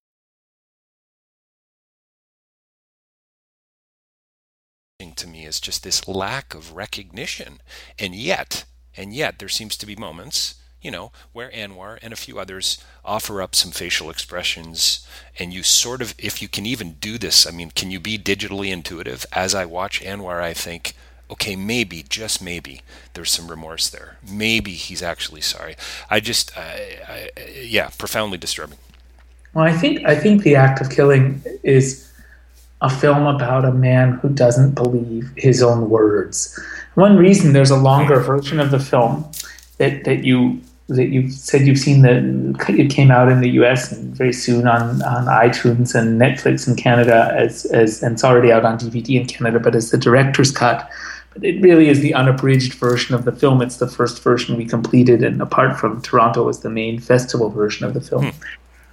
to 5.16 5.26
me 5.26 5.44
is 5.44 5.60
just 5.60 5.82
this 5.82 6.06
lack 6.06 6.54
of 6.54 6.74
recognition, 6.74 7.60
and 7.98 8.14
yet 8.14 8.64
and 8.96 9.14
yet 9.14 9.38
there 9.38 9.48
seems 9.48 9.76
to 9.78 9.86
be 9.86 9.96
moments 9.96 10.59
you 10.82 10.90
know, 10.90 11.12
where 11.32 11.50
Anwar 11.50 11.98
and 12.02 12.12
a 12.12 12.16
few 12.16 12.38
others 12.38 12.82
offer 13.04 13.42
up 13.42 13.54
some 13.54 13.70
facial 13.70 14.10
expressions, 14.10 15.06
and 15.38 15.52
you 15.52 15.62
sort 15.62 16.02
of, 16.02 16.14
if 16.18 16.40
you 16.40 16.48
can 16.48 16.66
even 16.66 16.92
do 17.00 17.18
this, 17.18 17.46
I 17.46 17.50
mean, 17.50 17.70
can 17.70 17.90
you 17.90 18.00
be 18.00 18.18
digitally 18.18 18.72
intuitive? 18.72 19.26
As 19.32 19.54
I 19.54 19.64
watch 19.64 20.00
Anwar, 20.02 20.40
I 20.40 20.54
think, 20.54 20.94
okay, 21.30 21.56
maybe, 21.56 22.04
just 22.08 22.42
maybe, 22.42 22.82
there's 23.14 23.30
some 23.30 23.48
remorse 23.48 23.88
there. 23.88 24.16
Maybe 24.28 24.72
he's 24.72 25.02
actually 25.02 25.40
sorry. 25.42 25.76
I 26.10 26.20
just, 26.20 26.56
I, 26.56 26.98
I, 27.08 27.30
yeah, 27.62 27.90
profoundly 27.98 28.38
disturbing. 28.38 28.78
Well, 29.54 29.64
I 29.64 29.72
think 29.72 30.04
I 30.06 30.14
think 30.14 30.42
the 30.42 30.54
act 30.54 30.80
of 30.80 30.90
killing 30.90 31.42
is 31.64 32.08
a 32.80 32.88
film 32.88 33.26
about 33.26 33.64
a 33.64 33.72
man 33.72 34.12
who 34.12 34.28
doesn't 34.28 34.74
believe 34.74 35.30
his 35.36 35.62
own 35.62 35.90
words. 35.90 36.58
One 36.94 37.16
reason 37.16 37.52
there's 37.52 37.70
a 37.70 37.76
longer 37.76 38.20
version 38.20 38.60
of 38.60 38.70
the 38.70 38.78
film 38.78 39.30
that, 39.78 40.04
that 40.04 40.24
you 40.24 40.60
that 40.94 41.08
you've 41.08 41.32
said 41.32 41.66
you've 41.66 41.78
seen 41.78 42.02
that 42.02 42.22
it 42.68 42.90
came 42.90 43.10
out 43.10 43.30
in 43.30 43.40
the 43.40 43.50
U.S. 43.50 43.92
and 43.92 44.14
very 44.14 44.32
soon 44.32 44.66
on, 44.66 45.02
on 45.02 45.26
iTunes 45.26 45.94
and 45.94 46.20
Netflix 46.20 46.66
in 46.66 46.76
Canada 46.76 47.32
as 47.36 47.64
as 47.66 48.02
and 48.02 48.14
it's 48.14 48.24
already 48.24 48.52
out 48.52 48.64
on 48.64 48.78
DVD 48.78 49.20
in 49.20 49.26
Canada, 49.26 49.60
but 49.60 49.74
as 49.74 49.90
the 49.90 49.98
director's 49.98 50.50
cut. 50.50 50.90
But 51.32 51.44
it 51.44 51.62
really 51.62 51.88
is 51.88 52.00
the 52.00 52.12
unabridged 52.14 52.74
version 52.74 53.14
of 53.14 53.24
the 53.24 53.30
film. 53.30 53.62
It's 53.62 53.76
the 53.76 53.86
first 53.86 54.22
version 54.22 54.56
we 54.56 54.64
completed, 54.64 55.22
and 55.22 55.40
apart 55.40 55.78
from 55.78 56.02
Toronto, 56.02 56.42
was 56.42 56.60
the 56.60 56.70
main 56.70 56.98
festival 56.98 57.50
version 57.50 57.86
of 57.86 57.94
the 57.94 58.00
film. 58.00 58.26
Hmm. 58.26 58.40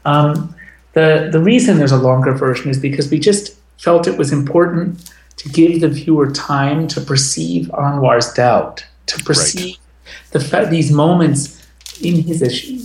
Um, 0.06 0.56
the 0.94 1.30
the 1.32 1.40
reason 1.40 1.78
there's 1.78 1.92
a 1.92 1.98
longer 1.98 2.34
version 2.34 2.70
is 2.70 2.78
because 2.80 3.10
we 3.10 3.20
just 3.20 3.58
felt 3.78 4.08
it 4.08 4.18
was 4.18 4.32
important 4.32 5.12
to 5.38 5.50
give 5.50 5.82
the 5.82 5.90
viewer 5.90 6.32
time 6.32 6.88
to 6.90 7.02
perceive 7.02 7.68
Anwar's 7.74 8.34
doubt, 8.34 8.86
to 9.08 9.24
perceive 9.24 9.76
right. 9.76 10.32
the 10.32 10.40
fact 10.40 10.70
these 10.70 10.92
moments 10.92 11.57
in 12.02 12.24
his 12.24 12.40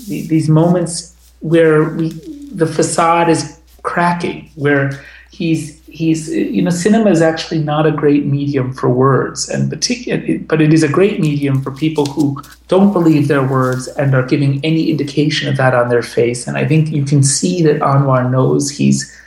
these 0.08 0.48
moments 0.48 1.16
where 1.40 1.84
we, 1.84 2.10
the 2.54 2.66
facade 2.66 3.28
is 3.28 3.60
cracking, 3.82 4.50
where 4.54 5.04
he's 5.30 5.82
he's 5.86 6.28
you 6.28 6.62
know 6.62 6.70
cinema 6.70 7.10
is 7.10 7.20
actually 7.20 7.58
not 7.58 7.86
a 7.86 7.92
great 7.92 8.24
medium 8.24 8.72
for 8.72 8.88
words 8.88 9.48
and 9.50 9.68
particular 9.68 10.38
but 10.46 10.60
it 10.62 10.72
is 10.72 10.82
a 10.82 10.88
great 10.88 11.20
medium 11.20 11.60
for 11.60 11.70
people 11.70 12.06
who 12.06 12.40
don't 12.68 12.92
believe 12.94 13.28
their 13.28 13.46
words 13.46 13.88
and 13.88 14.14
are 14.14 14.22
giving 14.22 14.58
any 14.64 14.90
indication 14.90 15.50
of 15.50 15.56
that 15.58 15.74
on 15.74 15.90
their 15.90 16.02
face. 16.02 16.46
And 16.46 16.56
i 16.56 16.66
think 16.66 16.90
you 16.90 17.04
can 17.04 17.22
see 17.22 17.62
that 17.62 17.80
anwar 17.80 18.30
knows 18.30 18.70
he's 18.70 19.18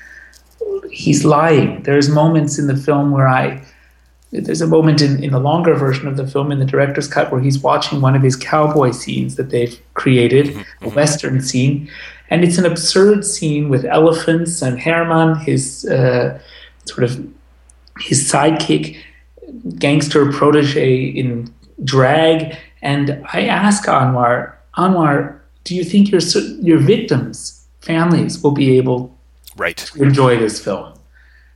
he's 0.92 1.26
lying. 1.26 1.84
There's 1.84 2.10
moments 2.10 2.58
in 2.58 2.68
the 2.68 2.78
film 2.78 3.12
where 3.12 3.28
i 3.28 3.62
there's 4.42 4.62
a 4.62 4.68
moment 4.68 5.02
in, 5.02 5.24
in 5.24 5.32
the 5.32 5.40
longer 5.40 5.76
version 5.76 6.08
of 6.08 6.18
the 6.18 6.28
film 6.28 6.52
in 6.52 6.60
the 6.60 6.66
director's 6.66 7.08
cut 7.08 7.32
where 7.32 7.42
he's 7.42 7.60
watching 7.60 8.02
one 8.02 8.16
of 8.16 8.22
his 8.22 8.36
cowboy 8.36 8.92
scenes 8.92 9.36
that 9.36 9.50
they've 9.50 9.80
created 9.94 10.48
mm-hmm. 10.48 10.86
a 10.86 10.90
western 10.90 11.42
scene 11.42 11.90
and 12.30 12.44
it's 12.44 12.58
an 12.58 12.66
absurd 12.66 13.24
scene 13.26 13.70
with 13.70 13.86
elephants 13.86 14.62
and 14.62 14.80
herman 14.80 15.36
his 15.40 15.86
uh, 15.86 16.40
sort 16.86 17.04
of 17.04 17.28
his 18.00 18.30
sidekick, 18.30 18.98
gangster 19.78 20.32
protege 20.32 21.06
in 21.06 21.54
drag. 21.84 22.58
And 22.82 23.26
I 23.34 23.46
ask 23.46 23.86
Anwar, 23.86 24.54
Anwar, 24.78 25.40
do 25.64 25.76
you 25.76 25.84
think 25.84 26.12
your 26.12 26.22
your 26.62 26.80
victims' 26.80 27.66
families 27.82 28.42
will 28.44 28.52
be 28.52 28.78
able 28.78 29.18
right. 29.58 29.78
to 29.78 30.04
enjoy 30.04 30.38
this 30.38 30.64
film? 30.64 30.94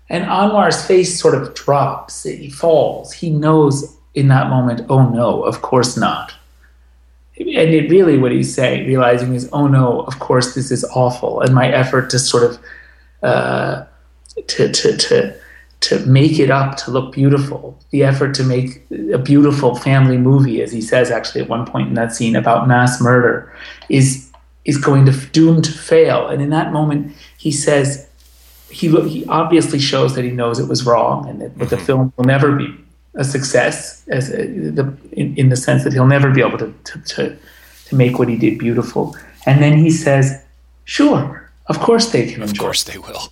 And 0.09 0.25
Anwar's 0.25 0.85
face 0.85 1.19
sort 1.19 1.35
of 1.35 1.53
drops. 1.53 2.23
He 2.23 2.49
falls. 2.49 3.13
He 3.13 3.29
knows 3.29 3.95
in 4.15 4.27
that 4.29 4.49
moment, 4.49 4.85
oh 4.89 5.07
no, 5.09 5.43
of 5.43 5.61
course 5.61 5.95
not. 5.95 6.33
And 7.37 7.73
it 7.73 7.89
really, 7.89 8.17
what 8.17 8.31
he's 8.31 8.53
saying, 8.53 8.87
realizing 8.87 9.33
is, 9.33 9.47
oh 9.53 9.67
no, 9.67 10.01
of 10.01 10.19
course 10.19 10.55
this 10.55 10.71
is 10.71 10.83
awful. 10.95 11.41
And 11.41 11.53
my 11.53 11.69
effort 11.69 12.09
to 12.09 12.19
sort 12.19 12.43
of 12.43 12.59
uh, 13.23 13.85
to, 14.47 14.71
to, 14.71 14.97
to, 14.97 15.39
to 15.81 15.99
make 16.05 16.39
it 16.39 16.49
up 16.49 16.75
to 16.77 16.91
look 16.91 17.13
beautiful, 17.13 17.79
the 17.91 18.03
effort 18.03 18.33
to 18.35 18.43
make 18.43 18.85
a 19.13 19.17
beautiful 19.17 19.75
family 19.75 20.17
movie, 20.17 20.61
as 20.61 20.71
he 20.71 20.81
says 20.81 21.11
actually 21.11 21.41
at 21.41 21.49
one 21.49 21.65
point 21.65 21.87
in 21.87 21.93
that 21.93 22.13
scene 22.13 22.35
about 22.35 22.67
mass 22.67 23.01
murder, 23.01 23.53
is 23.89 24.29
is 24.65 24.77
going 24.77 25.05
to 25.05 25.11
doomed 25.27 25.63
to 25.63 25.71
fail. 25.71 26.27
And 26.27 26.41
in 26.41 26.49
that 26.49 26.73
moment, 26.73 27.15
he 27.37 27.51
says 27.51 28.08
he 28.71 28.87
he 29.09 29.25
obviously 29.25 29.79
shows 29.79 30.15
that 30.15 30.23
he 30.23 30.31
knows 30.31 30.59
it 30.59 30.67
was 30.67 30.85
wrong, 30.85 31.27
and 31.27 31.41
that 31.41 31.55
mm-hmm. 31.55 31.67
the 31.67 31.77
film 31.77 32.13
will 32.15 32.25
never 32.25 32.55
be 32.55 32.73
a 33.15 33.23
success, 33.23 34.07
as 34.09 34.29
a, 34.29 34.45
the, 34.47 34.93
in, 35.11 35.35
in 35.35 35.49
the 35.49 35.55
sense 35.55 35.83
that 35.83 35.93
he'll 35.93 36.07
never 36.07 36.29
be 36.31 36.41
able 36.41 36.57
to, 36.57 36.73
to 36.83 37.01
to 37.01 37.37
to 37.87 37.95
make 37.95 38.19
what 38.19 38.29
he 38.29 38.37
did 38.37 38.57
beautiful. 38.59 39.15
And 39.45 39.61
then 39.61 39.77
he 39.77 39.89
says, 39.89 40.41
"Sure, 40.85 41.49
of 41.67 41.79
course 41.79 42.11
they 42.11 42.31
can 42.31 42.41
enjoy. 42.41 42.51
Of 42.51 42.57
course 42.59 42.83
they 42.83 42.97
will." 42.97 43.31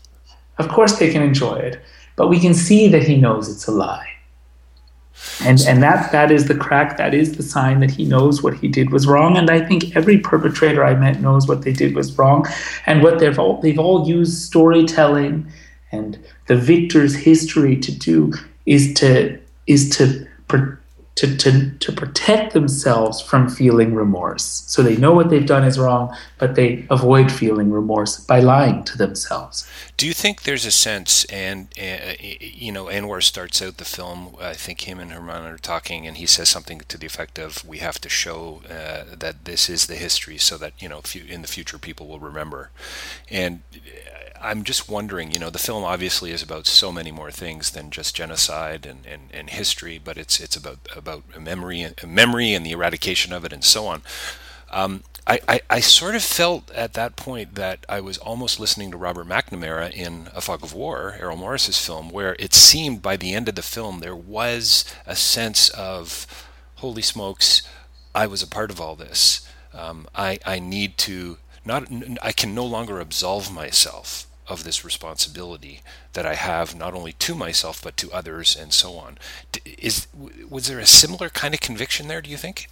Of 0.58 0.70
course 0.70 0.98
they 0.98 1.12
can 1.12 1.22
enjoy 1.22 1.56
it, 1.58 1.79
but 2.15 2.29
we 2.29 2.39
can 2.39 2.56
see 2.56 2.88
that 2.88 3.03
he 3.03 3.15
knows 3.15 3.48
it's 3.48 3.67
a 3.67 3.72
lie. 3.72 4.17
And, 5.44 5.60
and 5.68 5.84
that, 5.84 6.12
that 6.12 6.32
is 6.32 6.48
the 6.48 6.56
crack, 6.56 6.98
that 6.98 7.14
is 7.14 7.38
the 7.38 7.44
sign 7.44 7.80
that 7.82 7.92
he 7.92 8.06
knows 8.06 8.42
what 8.42 8.56
he 8.56 8.68
did 8.68 8.92
was 8.92 9.06
wrong. 9.08 9.38
And 9.38 9.50
I 9.50 9.60
think 9.66 9.96
every 9.96 10.18
perpetrator 10.18 10.84
I 10.84 10.96
met 10.96 11.22
knows 11.22 11.48
what 11.48 11.62
they 11.62 11.74
did 11.74 11.96
was 11.96 12.18
wrong. 12.18 12.46
And 12.86 13.04
what 13.04 13.20
they've 13.20 13.38
all, 13.38 13.62
they've 13.62 13.80
all 13.80 14.08
used 14.08 14.42
storytelling 14.42 15.52
and 15.92 16.20
the 16.48 16.58
victor's 16.58 17.16
history 17.16 17.78
to 17.78 17.92
do 17.92 18.34
is 18.66 18.94
to, 18.96 19.40
is 19.68 19.90
to 19.98 20.28
to, 21.18 21.36
to, 21.36 21.72
to 21.72 21.92
protect 21.92 22.54
themselves 22.54 23.22
from 23.22 23.50
feeling 23.50 23.96
remorse. 23.96 24.64
So 24.68 24.84
they 24.84 24.96
know 24.98 25.14
what 25.14 25.30
they've 25.30 25.46
done 25.46 25.64
is 25.64 25.80
wrong, 25.80 26.16
but 26.38 26.56
they 26.56 26.86
avoid 26.90 27.32
feeling 27.32 27.72
remorse 27.72 28.20
by 28.20 28.40
lying 28.40 28.84
to 28.86 28.98
themselves. 28.98 29.68
Do 29.98 30.06
you 30.06 30.14
think 30.14 30.44
there's 30.44 30.66
a 30.66 30.72
sense, 30.72 31.26
and 31.26 31.70
uh, 31.80 32.14
you 32.20 32.72
know, 32.72 32.86
Anwar 32.86 33.24
starts 33.24 33.62
out 33.64 33.78
the 33.78 33.86
film, 33.86 34.36
I 34.40 34.54
think 34.54 34.82
him 34.82 35.00
and 35.00 35.12
Herman 35.12 35.46
are 35.46 35.58
talking, 35.58 36.06
and 36.06 36.18
he 36.18 36.28
says 36.28 36.50
something 36.50 36.82
to 36.88 36.98
the 37.00 37.08
effect 37.08 37.40
of, 37.40 37.68
we 37.68 37.80
have 37.80 38.00
to 38.02 38.10
show 38.10 38.62
uh, 38.70 39.16
that 39.18 39.46
this 39.46 39.70
is 39.70 39.88
the 39.88 39.96
history 39.96 40.38
so 40.38 40.58
that, 40.58 40.74
you 40.80 40.88
know, 40.88 41.02
in 41.28 41.42
the 41.42 41.48
future 41.48 41.80
people 41.80 42.08
will 42.08 42.20
remember. 42.20 42.70
And 43.32 43.62
I'm 44.41 44.63
just 44.63 44.89
wondering, 44.89 45.32
you 45.32 45.39
know, 45.39 45.50
the 45.50 45.60
film 45.60 45.84
obviously 45.84 46.32
is 46.32 46.41
about 46.41 46.67
so 46.67 46.91
many 46.91 47.12
more 47.12 47.32
things 47.32 47.71
than 47.71 47.89
just 47.89 48.15
genocide 48.15 48.86
and, 48.86 49.06
and, 49.06 49.30
and 49.34 49.50
history, 49.50 50.00
but 50.04 50.17
it's 50.17 50.39
it's 50.39 50.56
about 50.56 50.80
about 50.95 51.39
memory 51.39 51.82
and 51.82 51.95
memory 52.06 52.54
and 52.54 52.65
the 52.65 52.71
eradication 52.71 53.34
of 53.34 53.45
it 53.45 53.54
and 53.54 53.63
so 53.63 53.88
on. 53.88 54.02
Um, 54.69 55.04
I, 55.26 55.39
I, 55.47 55.62
I, 55.69 55.80
sort 55.82 56.15
of 56.15 56.23
felt 56.23 56.71
at 56.71 56.93
that 56.93 57.15
point 57.15 57.56
that 57.56 57.86
I 57.89 58.00
was 58.00 58.17
almost 58.17 58.60
listening 58.60 58.91
to 58.91 58.97
Robert 58.97 59.28
McNamara 59.28 59.91
in 59.91 60.30
A 60.34 60.41
Fog 60.41 60.63
of 60.63 60.73
War, 60.73 61.15
Errol 61.19 61.38
Morris's 61.38 61.84
film, 61.86 62.10
where 62.10 62.36
it 62.39 62.54
seemed 62.54 63.02
by 63.02 63.17
the 63.17 63.34
end 63.34 63.50
of 63.50 63.56
the 63.56 63.62
film 63.62 64.00
there 64.00 64.15
was 64.15 64.86
a 65.06 65.15
sense 65.15 65.69
of, 65.69 66.28
holy 66.76 67.02
smokes, 67.02 67.62
I 68.15 68.26
was 68.28 68.41
a 68.41 68.47
part 68.47 68.71
of 68.71 68.80
all 68.80 68.95
this. 68.95 69.47
Um, 69.73 70.08
I, 70.15 70.39
I 70.45 70.60
need 70.60 70.97
to 71.00 71.38
not 71.67 71.88
I 72.23 72.32
can 72.32 72.56
no 72.56 72.65
longer 72.65 72.99
absolve 72.99 73.51
myself 73.51 74.25
of 74.47 74.63
this 74.63 74.86
responsibility 74.86 75.82
that 76.13 76.25
I 76.25 76.36
have 76.36 76.73
not 76.75 76.93
only 76.93 77.12
to 77.13 77.36
myself 77.36 77.84
but 77.84 77.97
to 77.97 78.12
others 78.12 78.56
and 78.56 78.73
so 78.73 78.93
on. 78.93 79.17
Is 79.65 80.08
was 80.49 80.67
there 80.67 80.80
a 80.80 80.86
similar 80.86 81.30
kind 81.30 81.53
of 81.53 81.60
conviction 81.60 82.08
there? 82.08 82.21
Do 82.21 82.30
you 82.30 82.38
think? 82.38 82.69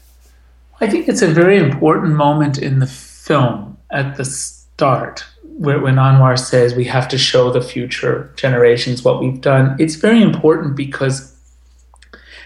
I 0.81 0.88
think 0.88 1.08
it's 1.08 1.21
a 1.21 1.27
very 1.27 1.58
important 1.58 2.15
moment 2.15 2.58
in 2.58 2.79
the 2.79 2.88
film 2.88 3.77
at 3.91 4.17
the 4.17 4.25
start 4.25 5.23
where, 5.58 5.79
when 5.79 5.95
Anwar 5.95 6.38
says 6.38 6.75
we 6.75 6.86
have 6.86 7.08
to 7.10 7.17
show 7.17 7.51
the 7.51 7.62
future 7.62 8.34
generations 8.36 9.03
what 9.03 9.21
we've 9.21 9.39
done. 9.39 9.75
It's 9.79 9.95
very 9.95 10.21
important 10.21 10.75
because 10.75 11.35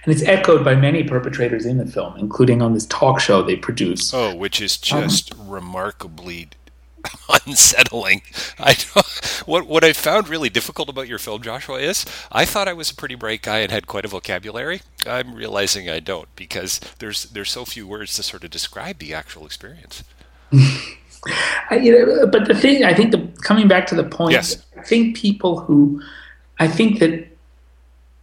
and 0.03 0.13
it's 0.13 0.23
echoed 0.23 0.63
by 0.63 0.75
many 0.75 1.03
perpetrators 1.03 1.65
in 1.65 1.77
the 1.77 1.85
film, 1.85 2.17
including 2.17 2.61
on 2.61 2.73
this 2.73 2.85
talk 2.85 3.19
show 3.19 3.41
they 3.41 3.55
produce. 3.55 4.13
Oh, 4.13 4.35
which 4.35 4.61
is 4.61 4.77
just 4.77 5.33
um, 5.33 5.49
remarkably 5.49 6.49
unsettling. 7.45 8.21
I 8.57 8.75
what 9.45 9.67
what 9.67 9.83
I 9.83 9.93
found 9.93 10.27
really 10.27 10.49
difficult 10.49 10.89
about 10.89 11.07
your 11.07 11.19
film, 11.19 11.41
Joshua, 11.41 11.79
is 11.79 12.05
I 12.31 12.45
thought 12.45 12.67
I 12.67 12.73
was 12.73 12.91
a 12.91 12.95
pretty 12.95 13.15
bright 13.15 13.41
guy 13.41 13.59
and 13.59 13.71
had 13.71 13.87
quite 13.87 14.05
a 14.05 14.09
vocabulary. 14.09 14.81
I'm 15.05 15.33
realizing 15.33 15.89
I 15.89 15.99
don't 15.99 16.33
because 16.35 16.79
there's 16.99 17.25
there's 17.25 17.51
so 17.51 17.65
few 17.65 17.87
words 17.87 18.15
to 18.15 18.23
sort 18.23 18.43
of 18.43 18.49
describe 18.49 18.99
the 18.99 19.13
actual 19.13 19.45
experience. 19.45 20.03
I, 21.69 21.77
you 21.81 21.91
know, 21.91 22.27
but 22.27 22.47
the 22.47 22.55
thing 22.55 22.83
I 22.83 22.93
think 22.93 23.11
the 23.11 23.27
coming 23.41 23.67
back 23.67 23.87
to 23.87 23.95
the 23.95 24.05
point, 24.05 24.33
yes. 24.33 24.63
I 24.77 24.81
think 24.81 25.17
people 25.17 25.59
who 25.59 26.01
I 26.59 26.67
think 26.67 26.99
that 26.99 27.27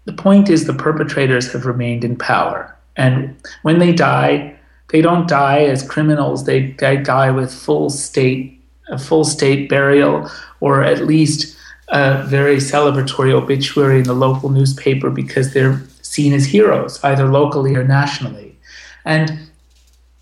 the 0.07 0.12
point 0.12 0.49
is 0.49 0.64
the 0.64 0.73
perpetrators 0.75 1.53
have 1.53 1.66
remained 1.66 2.03
in 2.05 2.16
power, 2.16 2.75
and 2.97 3.37
when 3.62 3.79
they 3.79 3.92
die, 3.92 4.57
they 4.88 5.03
don't 5.03 5.29
die 5.29 5.64
as 5.64 5.87
criminals. 5.87 6.45
They, 6.45 6.71
they 6.73 6.97
die 6.97 7.31
with 7.31 7.53
full 7.53 7.90
state 7.90 8.57
a 8.88 8.99
full 8.99 9.25
state 9.25 9.69
burial 9.69 10.31
or 10.61 10.83
at 10.83 11.05
least 11.05 11.57
a 11.88 12.23
very 12.25 12.57
celebratory 12.57 13.33
obituary 13.33 13.99
in 13.99 14.05
the 14.05 14.14
local 14.14 14.49
newspaper 14.49 15.11
because 15.11 15.53
they're 15.53 15.83
seen 16.03 16.33
as 16.33 16.47
heroes, 16.47 17.03
either 17.05 17.27
locally 17.27 17.75
or 17.77 17.85
nationally. 17.85 18.57
And 19.05 19.38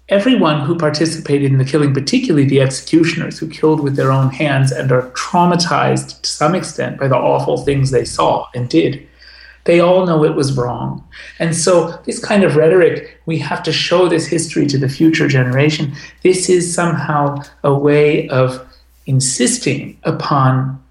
everyone 0.09 0.61
who 0.61 0.77
participated 0.77 1.51
in 1.51 1.59
the 1.59 1.65
killing, 1.65 1.95
particularly 1.95 2.47
the 2.47 2.61
executioners 2.61 3.39
who 3.39 3.49
killed 3.49 3.81
with 3.81 3.97
their 3.97 4.13
own 4.13 4.31
hands 4.31 4.73
and 4.73 4.93
are 4.93 5.11
traumatized 5.11 6.21
to 6.23 6.29
some 6.29 6.55
extent 6.55 6.99
by 6.99 7.09
the 7.09 7.17
awful 7.17 7.59
things 7.59 7.91
they 7.91 8.05
saw 8.05 8.47
and 8.55 8.69
did, 8.69 9.07
they 9.65 9.81
all 9.81 10.07
know 10.07 10.25
it 10.25 10.35
was 10.35 10.57
wrong. 10.57 11.03
And 11.39 11.57
so, 11.57 11.99
this 12.05 12.23
kind 12.23 12.45
of 12.45 12.57
rhetoric, 12.57 13.21
we 13.27 13.39
have 13.39 13.63
to 13.65 13.73
show 13.73 14.09
this 14.09 14.27
history 14.27 14.67
to 14.67 14.79
the 14.79 14.89
future 14.89 15.29
generation. 15.29 15.95
This 16.23 16.49
is 16.49 16.75
somehow 16.75 17.43
a 17.63 17.75
way 17.75 18.29
of 18.29 18.65
insisting 19.07 19.99
upon 20.05 20.83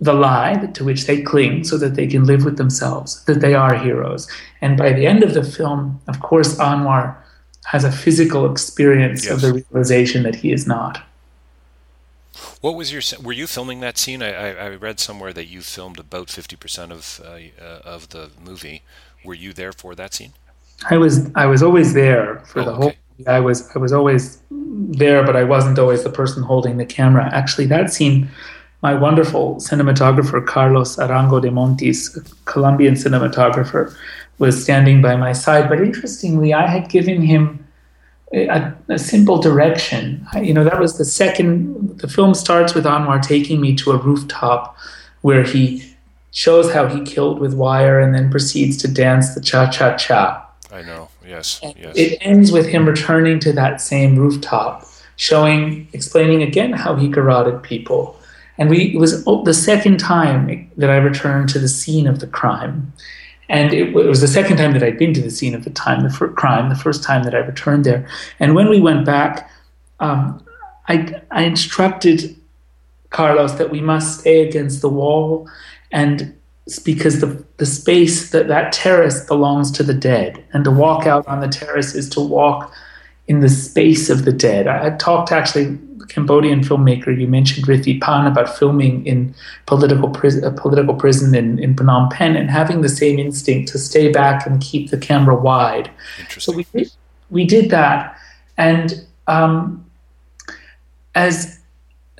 the 0.00 0.12
lie 0.12 0.54
to 0.74 0.84
which 0.84 1.06
they 1.06 1.22
cling 1.22 1.64
so 1.64 1.78
that 1.78 1.94
they 1.94 2.06
can 2.06 2.24
live 2.24 2.44
with 2.44 2.58
themselves, 2.58 3.24
that 3.24 3.40
they 3.40 3.54
are 3.54 3.74
heroes. 3.74 4.28
And 4.60 4.76
by 4.76 4.92
the 4.92 5.06
end 5.06 5.22
of 5.22 5.34
the 5.34 5.42
film, 5.42 6.00
of 6.06 6.20
course, 6.20 6.56
Anwar 6.56 7.16
has 7.64 7.82
a 7.82 7.90
physical 7.90 8.50
experience 8.50 9.24
yes. 9.24 9.32
of 9.32 9.40
the 9.40 9.52
realization 9.54 10.22
that 10.22 10.36
he 10.36 10.52
is 10.52 10.66
not. 10.66 11.02
What 12.66 12.74
was 12.74 12.92
your? 12.92 13.02
Were 13.22 13.32
you 13.32 13.46
filming 13.46 13.78
that 13.78 13.96
scene? 13.96 14.24
I, 14.24 14.32
I, 14.32 14.48
I 14.66 14.68
read 14.74 14.98
somewhere 14.98 15.32
that 15.32 15.46
you 15.46 15.60
filmed 15.60 16.00
about 16.00 16.28
fifty 16.30 16.56
percent 16.56 16.90
of 16.90 17.20
uh, 17.24 17.38
uh, 17.64 17.94
of 17.94 18.08
the 18.08 18.30
movie. 18.44 18.82
Were 19.24 19.34
you 19.34 19.52
there 19.52 19.70
for 19.70 19.94
that 19.94 20.14
scene? 20.14 20.32
I 20.90 20.96
was. 20.96 21.30
I 21.36 21.46
was 21.46 21.62
always 21.62 21.94
there 21.94 22.40
for 22.40 22.62
oh, 22.62 22.64
the 22.64 22.74
whole. 22.74 22.88
Okay. 22.88 23.26
I 23.28 23.38
was. 23.38 23.70
I 23.76 23.78
was 23.78 23.92
always 23.92 24.42
there, 24.50 25.22
but 25.22 25.36
I 25.36 25.44
wasn't 25.44 25.78
always 25.78 26.02
the 26.02 26.10
person 26.10 26.42
holding 26.42 26.76
the 26.76 26.84
camera. 26.84 27.30
Actually, 27.32 27.66
that 27.66 27.92
scene, 27.92 28.28
my 28.82 28.94
wonderful 28.94 29.54
cinematographer 29.56 30.44
Carlos 30.44 30.96
Arango 30.96 31.40
de 31.40 31.52
Montes, 31.52 32.16
a 32.16 32.22
Colombian 32.46 32.94
cinematographer, 32.94 33.94
was 34.38 34.60
standing 34.60 35.00
by 35.00 35.14
my 35.14 35.32
side. 35.32 35.68
But 35.68 35.80
interestingly, 35.82 36.52
I 36.52 36.66
had 36.66 36.88
given 36.88 37.22
him 37.22 37.64
a, 38.36 38.74
a, 38.88 38.98
simple 38.98 39.38
direction. 39.38 40.26
You 40.40 40.52
know, 40.52 40.64
that 40.64 40.78
was 40.78 40.98
the 40.98 41.04
second. 41.04 41.98
The 41.98 42.08
film 42.08 42.34
starts 42.34 42.74
with 42.74 42.84
Anwar 42.84 43.22
taking 43.22 43.60
me 43.60 43.74
to 43.76 43.92
a 43.92 43.96
rooftop 43.96 44.76
where 45.22 45.42
he 45.42 45.94
shows 46.32 46.72
how 46.72 46.86
he 46.86 47.00
killed 47.02 47.38
with 47.40 47.54
wire 47.54 47.98
and 47.98 48.14
then 48.14 48.30
proceeds 48.30 48.76
to 48.78 48.88
dance 48.88 49.34
the 49.34 49.40
cha 49.40 49.70
cha 49.70 49.96
cha. 49.96 50.48
I 50.70 50.82
know. 50.82 51.08
Yes. 51.26 51.60
Yes. 51.62 51.96
It 51.96 52.18
ends 52.20 52.52
with 52.52 52.66
him 52.66 52.86
returning 52.86 53.40
to 53.40 53.52
that 53.54 53.80
same 53.80 54.16
rooftop, 54.16 54.86
showing, 55.16 55.88
explaining 55.92 56.42
again 56.42 56.72
how 56.72 56.94
he 56.94 57.08
garroted 57.08 57.62
people. 57.62 58.20
And 58.58 58.70
we, 58.70 58.94
it 58.94 58.98
was 58.98 59.24
the 59.24 59.54
second 59.54 59.98
time 59.98 60.70
that 60.76 60.90
I 60.90 60.96
returned 60.96 61.48
to 61.50 61.58
the 61.58 61.68
scene 61.68 62.06
of 62.06 62.20
the 62.20 62.26
crime. 62.26 62.92
And 63.48 63.72
it, 63.72 63.94
was 63.94 64.20
the 64.20 64.28
second 64.28 64.56
time 64.56 64.72
that 64.72 64.82
I'd 64.82 64.98
been 64.98 65.14
to 65.14 65.22
the 65.22 65.30
scene 65.30 65.54
of 65.54 65.64
the 65.64 65.70
time, 65.70 66.02
the 66.02 66.28
crime, 66.34 66.68
the 66.68 66.74
first 66.74 67.02
time 67.02 67.22
that 67.24 67.34
I 67.34 67.38
returned 67.38 67.84
there. 67.84 68.08
And 68.40 68.54
when 68.54 68.68
we 68.68 68.80
went 68.80 69.06
back, 69.06 69.50
um, 70.00 70.44
I, 70.88 71.20
I 71.30 71.44
instructed 71.44 72.36
Carlos 73.10 73.52
that 73.52 73.70
we 73.70 73.80
must 73.80 74.20
stay 74.20 74.46
against 74.46 74.82
the 74.82 74.88
wall 74.88 75.48
and 75.92 76.34
because 76.84 77.20
the, 77.20 77.44
the 77.58 77.66
space 77.66 78.30
that 78.30 78.48
that 78.48 78.72
terrace 78.72 79.24
belongs 79.24 79.70
to 79.70 79.82
the 79.82 79.94
dead 79.94 80.44
and 80.52 80.64
to 80.64 80.70
walk 80.70 81.06
out 81.06 81.26
on 81.28 81.40
the 81.40 81.48
terrace 81.48 81.94
is 81.94 82.08
to 82.10 82.20
walk 82.20 82.72
in 83.28 83.40
the 83.40 83.48
space 83.48 84.10
of 84.10 84.24
the 84.24 84.32
dead 84.32 84.66
i, 84.66 84.86
I 84.86 84.90
talked 84.90 85.30
actually 85.30 85.78
cambodian 86.08 86.60
filmmaker 86.60 87.18
you 87.18 87.26
mentioned 87.26 87.66
Rithy 87.66 88.00
Panh 88.00 88.26
about 88.26 88.56
filming 88.56 89.06
in 89.06 89.34
political 89.66 90.08
prison 90.10 90.44
a 90.44 90.50
political 90.50 90.94
prison 90.94 91.34
in, 91.34 91.58
in 91.58 91.74
phnom 91.74 92.10
penh 92.10 92.36
and 92.36 92.50
having 92.50 92.80
the 92.80 92.88
same 92.88 93.18
instinct 93.18 93.70
to 93.72 93.78
stay 93.78 94.10
back 94.10 94.46
and 94.46 94.60
keep 94.60 94.90
the 94.90 94.98
camera 94.98 95.34
wide 95.34 95.90
so 96.28 96.52
we 96.52 96.64
did, 96.72 96.92
we 97.30 97.44
did 97.44 97.70
that 97.70 98.16
and 98.56 99.06
um, 99.26 99.84
as 101.14 101.60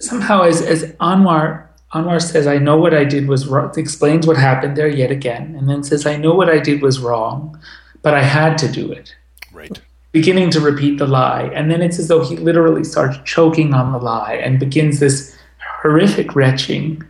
somehow 0.01 0.43
as, 0.43 0.63
as 0.63 0.85
anwar 0.95 1.67
Anwar 1.93 2.21
says, 2.21 2.47
I 2.47 2.59
know 2.59 2.77
what 2.77 2.93
I 2.93 3.05
did 3.05 3.29
was 3.29 3.47
wrong, 3.47 3.73
explains 3.77 4.27
what 4.27 4.37
happened 4.37 4.77
there 4.77 4.89
yet 4.89 5.11
again, 5.11 5.55
and 5.57 5.69
then 5.69 5.83
says, 5.83 6.05
I 6.05 6.17
know 6.17 6.35
what 6.35 6.51
I 6.51 6.59
did 6.59 6.83
was 6.83 6.99
wrong, 6.99 7.59
but 8.03 8.13
I 8.13 8.23
had 8.23 8.59
to 8.59 8.69
do 8.69 8.93
it. 8.93 9.15
Right. 9.53 9.81
Beginning 10.17 10.51
to 10.51 10.61
repeat 10.61 10.99
the 10.99 11.07
lie. 11.07 11.51
And 11.55 11.71
then 11.71 11.83
it's 11.83 11.99
as 11.99 12.09
though 12.09 12.25
he 12.25 12.37
literally 12.37 12.85
starts 12.85 13.19
choking 13.25 13.75
on 13.75 13.93
the 13.93 13.99
lie 13.99 14.35
and 14.35 14.59
begins 14.59 14.99
this 14.99 15.37
horrific 15.83 16.35
retching. 16.35 17.03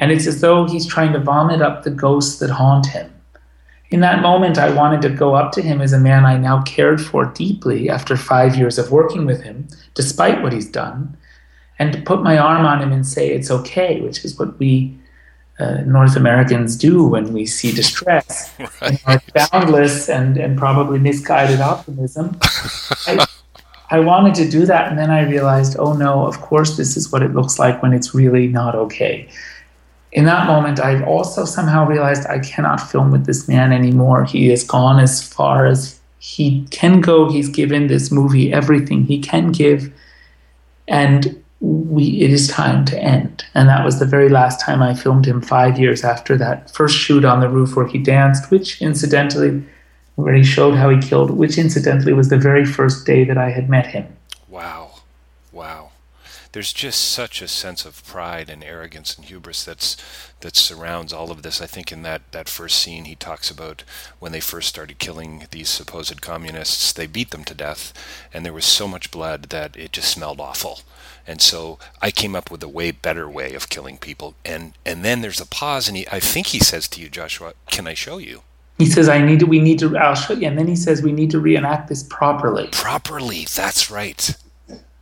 And 0.00 0.10
it's 0.10 0.26
as 0.26 0.40
though 0.40 0.66
he's 0.66 0.84
trying 0.84 1.12
to 1.12 1.20
vomit 1.20 1.62
up 1.62 1.84
the 1.84 1.90
ghosts 1.90 2.40
that 2.40 2.50
haunt 2.50 2.86
him. 2.86 3.12
In 3.90 4.00
that 4.00 4.22
moment, 4.22 4.58
I 4.58 4.74
wanted 4.74 5.02
to 5.02 5.08
go 5.08 5.34
up 5.34 5.52
to 5.52 5.62
him 5.62 5.80
as 5.80 5.92
a 5.92 6.00
man 6.00 6.26
I 6.26 6.36
now 6.36 6.62
cared 6.62 7.00
for 7.00 7.26
deeply 7.26 7.88
after 7.88 8.16
five 8.16 8.56
years 8.56 8.76
of 8.76 8.90
working 8.90 9.24
with 9.24 9.42
him, 9.42 9.68
despite 9.94 10.42
what 10.42 10.52
he's 10.52 10.70
done 10.70 11.16
and 11.78 11.92
to 11.92 12.02
put 12.02 12.22
my 12.22 12.36
arm 12.38 12.66
on 12.66 12.82
him 12.82 12.92
and 12.92 13.06
say 13.06 13.30
it's 13.30 13.50
okay, 13.50 14.00
which 14.00 14.24
is 14.24 14.38
what 14.38 14.58
we 14.58 14.98
uh, 15.58 15.82
North 15.86 16.16
Americans 16.16 16.76
do 16.76 17.04
when 17.06 17.32
we 17.32 17.46
see 17.46 17.72
distress. 17.72 18.54
Right. 18.80 19.02
Our 19.06 19.20
boundless 19.34 20.08
and, 20.08 20.36
and 20.36 20.56
probably 20.56 21.00
misguided 21.00 21.60
optimism. 21.60 22.38
I, 23.06 23.26
I 23.90 23.98
wanted 23.98 24.34
to 24.36 24.48
do 24.48 24.66
that, 24.66 24.88
and 24.88 24.96
then 24.98 25.10
I 25.10 25.28
realized, 25.28 25.76
oh 25.78 25.94
no, 25.94 26.26
of 26.26 26.40
course, 26.40 26.76
this 26.76 26.96
is 26.96 27.10
what 27.10 27.22
it 27.22 27.34
looks 27.34 27.58
like 27.58 27.82
when 27.82 27.92
it's 27.92 28.14
really 28.14 28.46
not 28.46 28.76
okay. 28.76 29.28
In 30.12 30.26
that 30.26 30.46
moment, 30.46 30.78
I 30.78 31.02
also 31.04 31.44
somehow 31.44 31.86
realized 31.86 32.26
I 32.28 32.38
cannot 32.38 32.80
film 32.80 33.10
with 33.10 33.26
this 33.26 33.48
man 33.48 33.72
anymore. 33.72 34.24
He 34.24 34.48
has 34.48 34.62
gone 34.62 35.00
as 35.00 35.26
far 35.26 35.66
as 35.66 35.98
he 36.18 36.66
can 36.70 37.00
go. 37.00 37.30
He's 37.30 37.48
given 37.48 37.88
this 37.88 38.12
movie 38.12 38.52
everything 38.52 39.04
he 39.04 39.18
can 39.18 39.52
give. 39.52 39.92
And 40.86 41.42
we 41.60 42.20
it 42.20 42.30
is 42.30 42.48
time 42.48 42.84
to 42.86 42.98
end. 42.98 43.44
And 43.54 43.68
that 43.68 43.84
was 43.84 43.98
the 43.98 44.06
very 44.06 44.28
last 44.28 44.60
time 44.60 44.82
i 44.82 44.94
filmed 44.94 45.26
him 45.26 45.40
five 45.40 45.78
years 45.78 46.04
after 46.04 46.36
that 46.38 46.70
first 46.70 46.96
shoot 46.96 47.24
on 47.24 47.40
the 47.40 47.48
roof 47.48 47.76
where 47.76 47.86
he 47.86 47.98
danced 47.98 48.50
which 48.50 48.80
incidentally 48.80 49.62
where 50.14 50.34
he 50.34 50.44
showed 50.44 50.74
how 50.74 50.88
he 50.90 50.98
killed 50.98 51.30
which 51.30 51.58
incidentally 51.58 52.12
was 52.12 52.28
the 52.28 52.38
very 52.38 52.64
first 52.64 53.06
day 53.06 53.24
that 53.24 53.38
i 53.38 53.50
had 53.50 53.68
met 53.68 53.86
him. 53.86 54.06
Wow. 54.48 54.60
wow 54.60 54.87
there's 56.52 56.72
just 56.72 57.00
such 57.00 57.42
a 57.42 57.48
sense 57.48 57.84
of 57.84 58.04
pride 58.06 58.48
and 58.48 58.64
arrogance 58.64 59.16
and 59.16 59.26
hubris 59.26 59.64
that's 59.64 59.96
that 60.40 60.56
surrounds 60.56 61.12
all 61.12 61.30
of 61.30 61.42
this. 61.42 61.60
I 61.60 61.66
think 61.66 61.92
in 61.92 62.02
that, 62.02 62.22
that 62.32 62.48
first 62.48 62.78
scene 62.78 63.04
he 63.04 63.14
talks 63.14 63.50
about 63.50 63.82
when 64.18 64.32
they 64.32 64.40
first 64.40 64.68
started 64.68 64.98
killing 64.98 65.46
these 65.50 65.68
supposed 65.68 66.20
communists, 66.22 66.92
they 66.92 67.06
beat 67.06 67.30
them 67.30 67.44
to 67.44 67.54
death, 67.54 67.92
and 68.32 68.44
there 68.44 68.52
was 68.52 68.64
so 68.64 68.86
much 68.86 69.10
blood 69.10 69.44
that 69.44 69.76
it 69.76 69.92
just 69.92 70.10
smelled 70.10 70.40
awful. 70.40 70.80
And 71.26 71.42
so 71.42 71.78
I 72.00 72.10
came 72.10 72.34
up 72.34 72.50
with 72.50 72.62
a 72.62 72.68
way 72.68 72.90
better 72.90 73.28
way 73.28 73.54
of 73.54 73.68
killing 73.68 73.98
people. 73.98 74.34
And 74.44 74.72
and 74.86 75.04
then 75.04 75.20
there's 75.20 75.40
a 75.40 75.46
pause, 75.46 75.88
and 75.88 75.96
he, 75.96 76.08
I 76.08 76.20
think 76.20 76.48
he 76.48 76.58
says 76.58 76.88
to 76.88 77.00
you, 77.00 77.08
Joshua, 77.10 77.52
"Can 77.70 77.86
I 77.86 77.94
show 77.94 78.16
you?" 78.18 78.42
He 78.78 78.86
says, 78.86 79.08
"I 79.08 79.20
need 79.20 79.40
to. 79.40 79.46
We 79.46 79.60
need 79.60 79.78
to. 79.80 79.96
I'll 79.98 80.14
show 80.14 80.32
you." 80.32 80.46
And 80.46 80.58
then 80.58 80.68
he 80.68 80.76
says, 80.76 81.02
"We 81.02 81.12
need 81.12 81.30
to 81.32 81.40
reenact 81.40 81.88
this 81.88 82.02
properly." 82.04 82.68
Properly. 82.72 83.44
That's 83.54 83.90
right. 83.90 84.34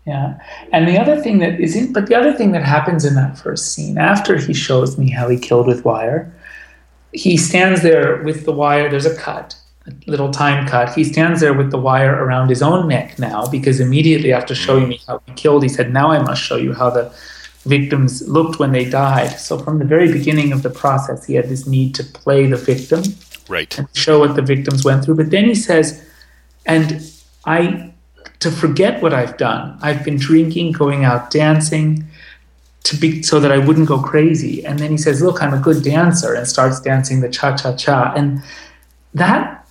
Yeah. 0.07 0.39
And 0.73 0.87
the 0.87 0.99
other 0.99 1.21
thing 1.21 1.39
that 1.39 1.61
is 1.61 1.75
in, 1.75 1.93
but 1.93 2.07
the 2.07 2.15
other 2.15 2.33
thing 2.33 2.53
that 2.53 2.63
happens 2.63 3.05
in 3.05 3.17
that 3.17 3.37
first 3.37 3.73
scene, 3.73 3.99
after 3.99 4.39
he 4.39 4.55
shows 4.55 4.97
me 4.97 5.11
how 5.11 5.29
he 5.29 5.37
killed 5.37 5.67
with 5.67 5.85
wire, 5.85 6.33
he 7.13 7.37
stands 7.37 7.83
there 7.83 8.23
with 8.23 8.45
the 8.45 8.53
wire. 8.53 8.89
There's 8.89 9.07
a 9.07 9.17
cut, 9.17 9.57
a 9.87 9.93
little 10.07 10.31
time 10.31 10.69
cut. 10.69 10.95
He 10.95 11.03
stands 11.03 11.41
there 11.41 11.55
with 11.55 11.73
the 11.73 11.79
wire 11.79 12.15
around 12.25 12.51
his 12.51 12.63
own 12.63 12.87
neck 12.87 13.19
now 13.19 13.47
because 13.49 13.81
immediately 13.81 14.33
after 14.33 14.55
showing 14.55 14.89
me 14.89 15.01
how 15.09 15.21
he 15.27 15.33
killed, 15.33 15.65
he 15.65 15.69
said, 15.69 15.93
Now 15.93 16.13
I 16.13 16.23
must 16.23 16.41
show 16.41 16.57
you 16.57 16.73
how 16.73 16.91
the 16.91 17.13
victims 17.65 18.27
looked 18.29 18.61
when 18.61 18.71
they 18.71 18.89
died. 18.89 19.41
So 19.41 19.59
from 19.59 19.81
the 19.81 19.85
very 19.85 20.13
beginning 20.13 20.53
of 20.53 20.63
the 20.63 20.71
process, 20.71 21.27
he 21.27 21.35
had 21.35 21.49
this 21.49 21.67
need 21.67 21.97
to 21.97 22.05
play 22.05 22.47
the 22.47 22.57
victim. 22.57 23.03
Right. 23.49 23.77
And 23.77 23.89
show 23.93 24.21
what 24.21 24.37
the 24.37 24.43
victims 24.43 24.85
went 24.85 25.05
through. 25.05 25.17
But 25.17 25.31
then 25.31 25.47
he 25.47 25.55
says, 25.57 26.05
and 26.65 27.11
I 27.45 27.93
to 28.41 28.51
forget 28.51 29.03
what 29.03 29.13
I've 29.15 29.37
done. 29.37 29.79
I've 29.83 30.05
been 30.05 30.17
drinking, 30.17 30.73
going 30.73 31.05
out 31.05 31.31
dancing 31.31 32.05
to 32.85 32.97
be 32.97 33.23
so 33.23 33.41
that 33.41 33.51
I 33.51 33.59
wouldn't 33.59 33.89
go 33.89 34.01
crazy. 34.01 34.65
And 34.65 34.79
then 34.79 34.91
he 34.91 34.99
says, 34.99 35.23
Look, 35.23 35.43
I'm 35.43 35.55
a 35.55 35.59
good 35.59 35.83
dancer 35.83 36.35
and 36.35 36.47
starts 36.47 36.81
dancing 36.81 37.21
the 37.21 37.29
cha 37.29 37.57
cha 37.57 37.75
cha. 37.75 38.13
And 38.15 38.43
that 39.15 39.67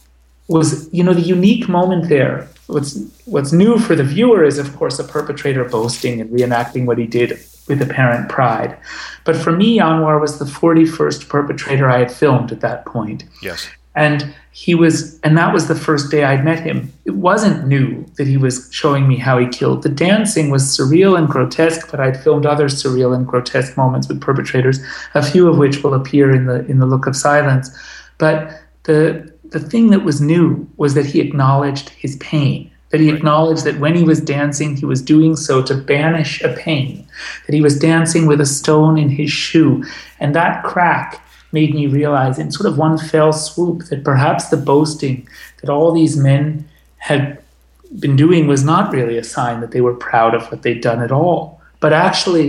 was 0.47 0.91
you 0.93 1.03
know 1.03 1.13
the 1.13 1.21
unique 1.21 1.67
moment 1.67 2.09
there 2.09 2.47
what's 2.67 2.99
what's 3.25 3.51
new 3.51 3.79
for 3.79 3.95
the 3.95 4.03
viewer 4.03 4.43
is 4.43 4.57
of 4.57 4.75
course 4.75 4.99
a 4.99 5.03
perpetrator 5.03 5.63
boasting 5.65 6.21
and 6.21 6.29
reenacting 6.29 6.85
what 6.85 6.97
he 6.97 7.07
did 7.07 7.31
with 7.67 7.81
apparent 7.81 8.29
pride 8.29 8.77
but 9.23 9.35
for 9.35 9.51
me 9.51 9.79
anwar 9.79 10.19
was 10.21 10.37
the 10.37 10.45
41st 10.45 11.27
perpetrator 11.29 11.89
i 11.89 11.99
had 11.99 12.11
filmed 12.11 12.51
at 12.51 12.61
that 12.61 12.85
point 12.85 13.23
yes 13.41 13.67
and 13.95 14.33
he 14.51 14.73
was 14.73 15.19
and 15.21 15.37
that 15.37 15.53
was 15.53 15.67
the 15.67 15.75
first 15.75 16.11
day 16.11 16.23
i'd 16.23 16.45
met 16.45 16.59
him. 16.59 16.91
It 17.05 17.15
wasn't 17.15 17.67
new 17.67 18.05
that 18.17 18.27
he 18.27 18.37
was 18.37 18.69
showing 18.71 19.07
me 19.07 19.17
how 19.17 19.37
he 19.37 19.47
killed. 19.47 19.83
The 19.83 19.89
dancing 19.89 20.49
was 20.49 20.63
surreal 20.63 21.17
and 21.17 21.27
grotesque 21.27 21.89
but 21.91 21.99
i'd 21.99 22.21
filmed 22.21 22.45
other 22.45 22.67
surreal 22.67 23.15
and 23.15 23.27
grotesque 23.27 23.75
moments 23.77 24.07
with 24.07 24.21
perpetrators 24.21 24.79
a 25.13 25.23
few 25.23 25.47
of 25.47 25.57
which 25.57 25.83
will 25.83 25.93
appear 25.93 26.31
in 26.31 26.45
the 26.45 26.65
in 26.65 26.79
the 26.79 26.85
look 26.85 27.07
of 27.07 27.15
silence. 27.15 27.69
But 28.17 28.61
the 28.83 29.33
the 29.49 29.59
thing 29.59 29.89
that 29.91 30.03
was 30.03 30.21
new 30.21 30.67
was 30.77 30.93
that 30.95 31.05
he 31.05 31.21
acknowledged 31.21 31.89
his 31.89 32.15
pain, 32.17 32.69
that 32.89 32.99
he 32.99 33.09
acknowledged 33.09 33.63
that 33.63 33.79
when 33.79 33.95
he 33.95 34.03
was 34.03 34.19
dancing, 34.19 34.75
he 34.75 34.85
was 34.85 35.01
doing 35.01 35.35
so 35.35 35.61
to 35.63 35.75
banish 35.75 36.41
a 36.41 36.53
pain, 36.53 37.07
that 37.45 37.53
he 37.53 37.61
was 37.61 37.79
dancing 37.79 38.25
with 38.25 38.41
a 38.41 38.45
stone 38.45 38.97
in 38.97 39.09
his 39.09 39.31
shoe. 39.31 39.83
And 40.19 40.35
that 40.35 40.63
crack 40.63 41.24
made 41.59 41.73
me 41.73 41.87
realize 41.99 42.37
in 42.37 42.51
sort 42.51 42.67
of 42.69 42.77
one 42.77 42.97
fell 43.11 43.33
swoop 43.33 43.79
that 43.89 44.03
perhaps 44.11 44.43
the 44.49 44.61
boasting 44.71 45.17
that 45.59 45.69
all 45.75 45.91
these 45.91 46.15
men 46.29 46.43
had 46.97 47.23
been 48.03 48.15
doing 48.15 48.47
was 48.53 48.63
not 48.63 48.93
really 48.97 49.17
a 49.17 49.23
sign 49.23 49.61
that 49.61 49.71
they 49.71 49.81
were 49.87 49.97
proud 50.09 50.35
of 50.35 50.43
what 50.49 50.61
they'd 50.63 50.81
done 50.81 51.01
at 51.07 51.11
all, 51.11 51.61
but 51.79 51.91
actually 51.93 52.47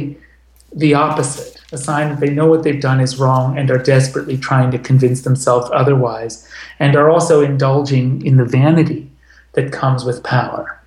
the 0.85 0.93
opposite 0.95 1.57
a 1.73 1.79
sign 1.79 2.11
that 2.11 2.21
they 2.21 2.31
know 2.31 2.47
what 2.47 2.63
they've 2.63 2.81
done 2.81 3.01
is 3.01 3.19
wrong 3.19 3.59
and 3.59 3.71
are 3.71 3.79
desperately 3.79 4.37
trying 4.39 4.71
to 4.71 4.79
convince 4.79 5.23
themselves 5.23 5.69
otherwise, 5.73 6.49
and 6.79 6.95
are 6.95 7.11
also 7.11 7.43
indulging 7.43 8.25
in 8.25 8.37
the 8.37 8.45
vanity 8.45 9.11
that 9.53 9.73
comes 9.73 10.05
with 10.05 10.23
power. 10.23 10.81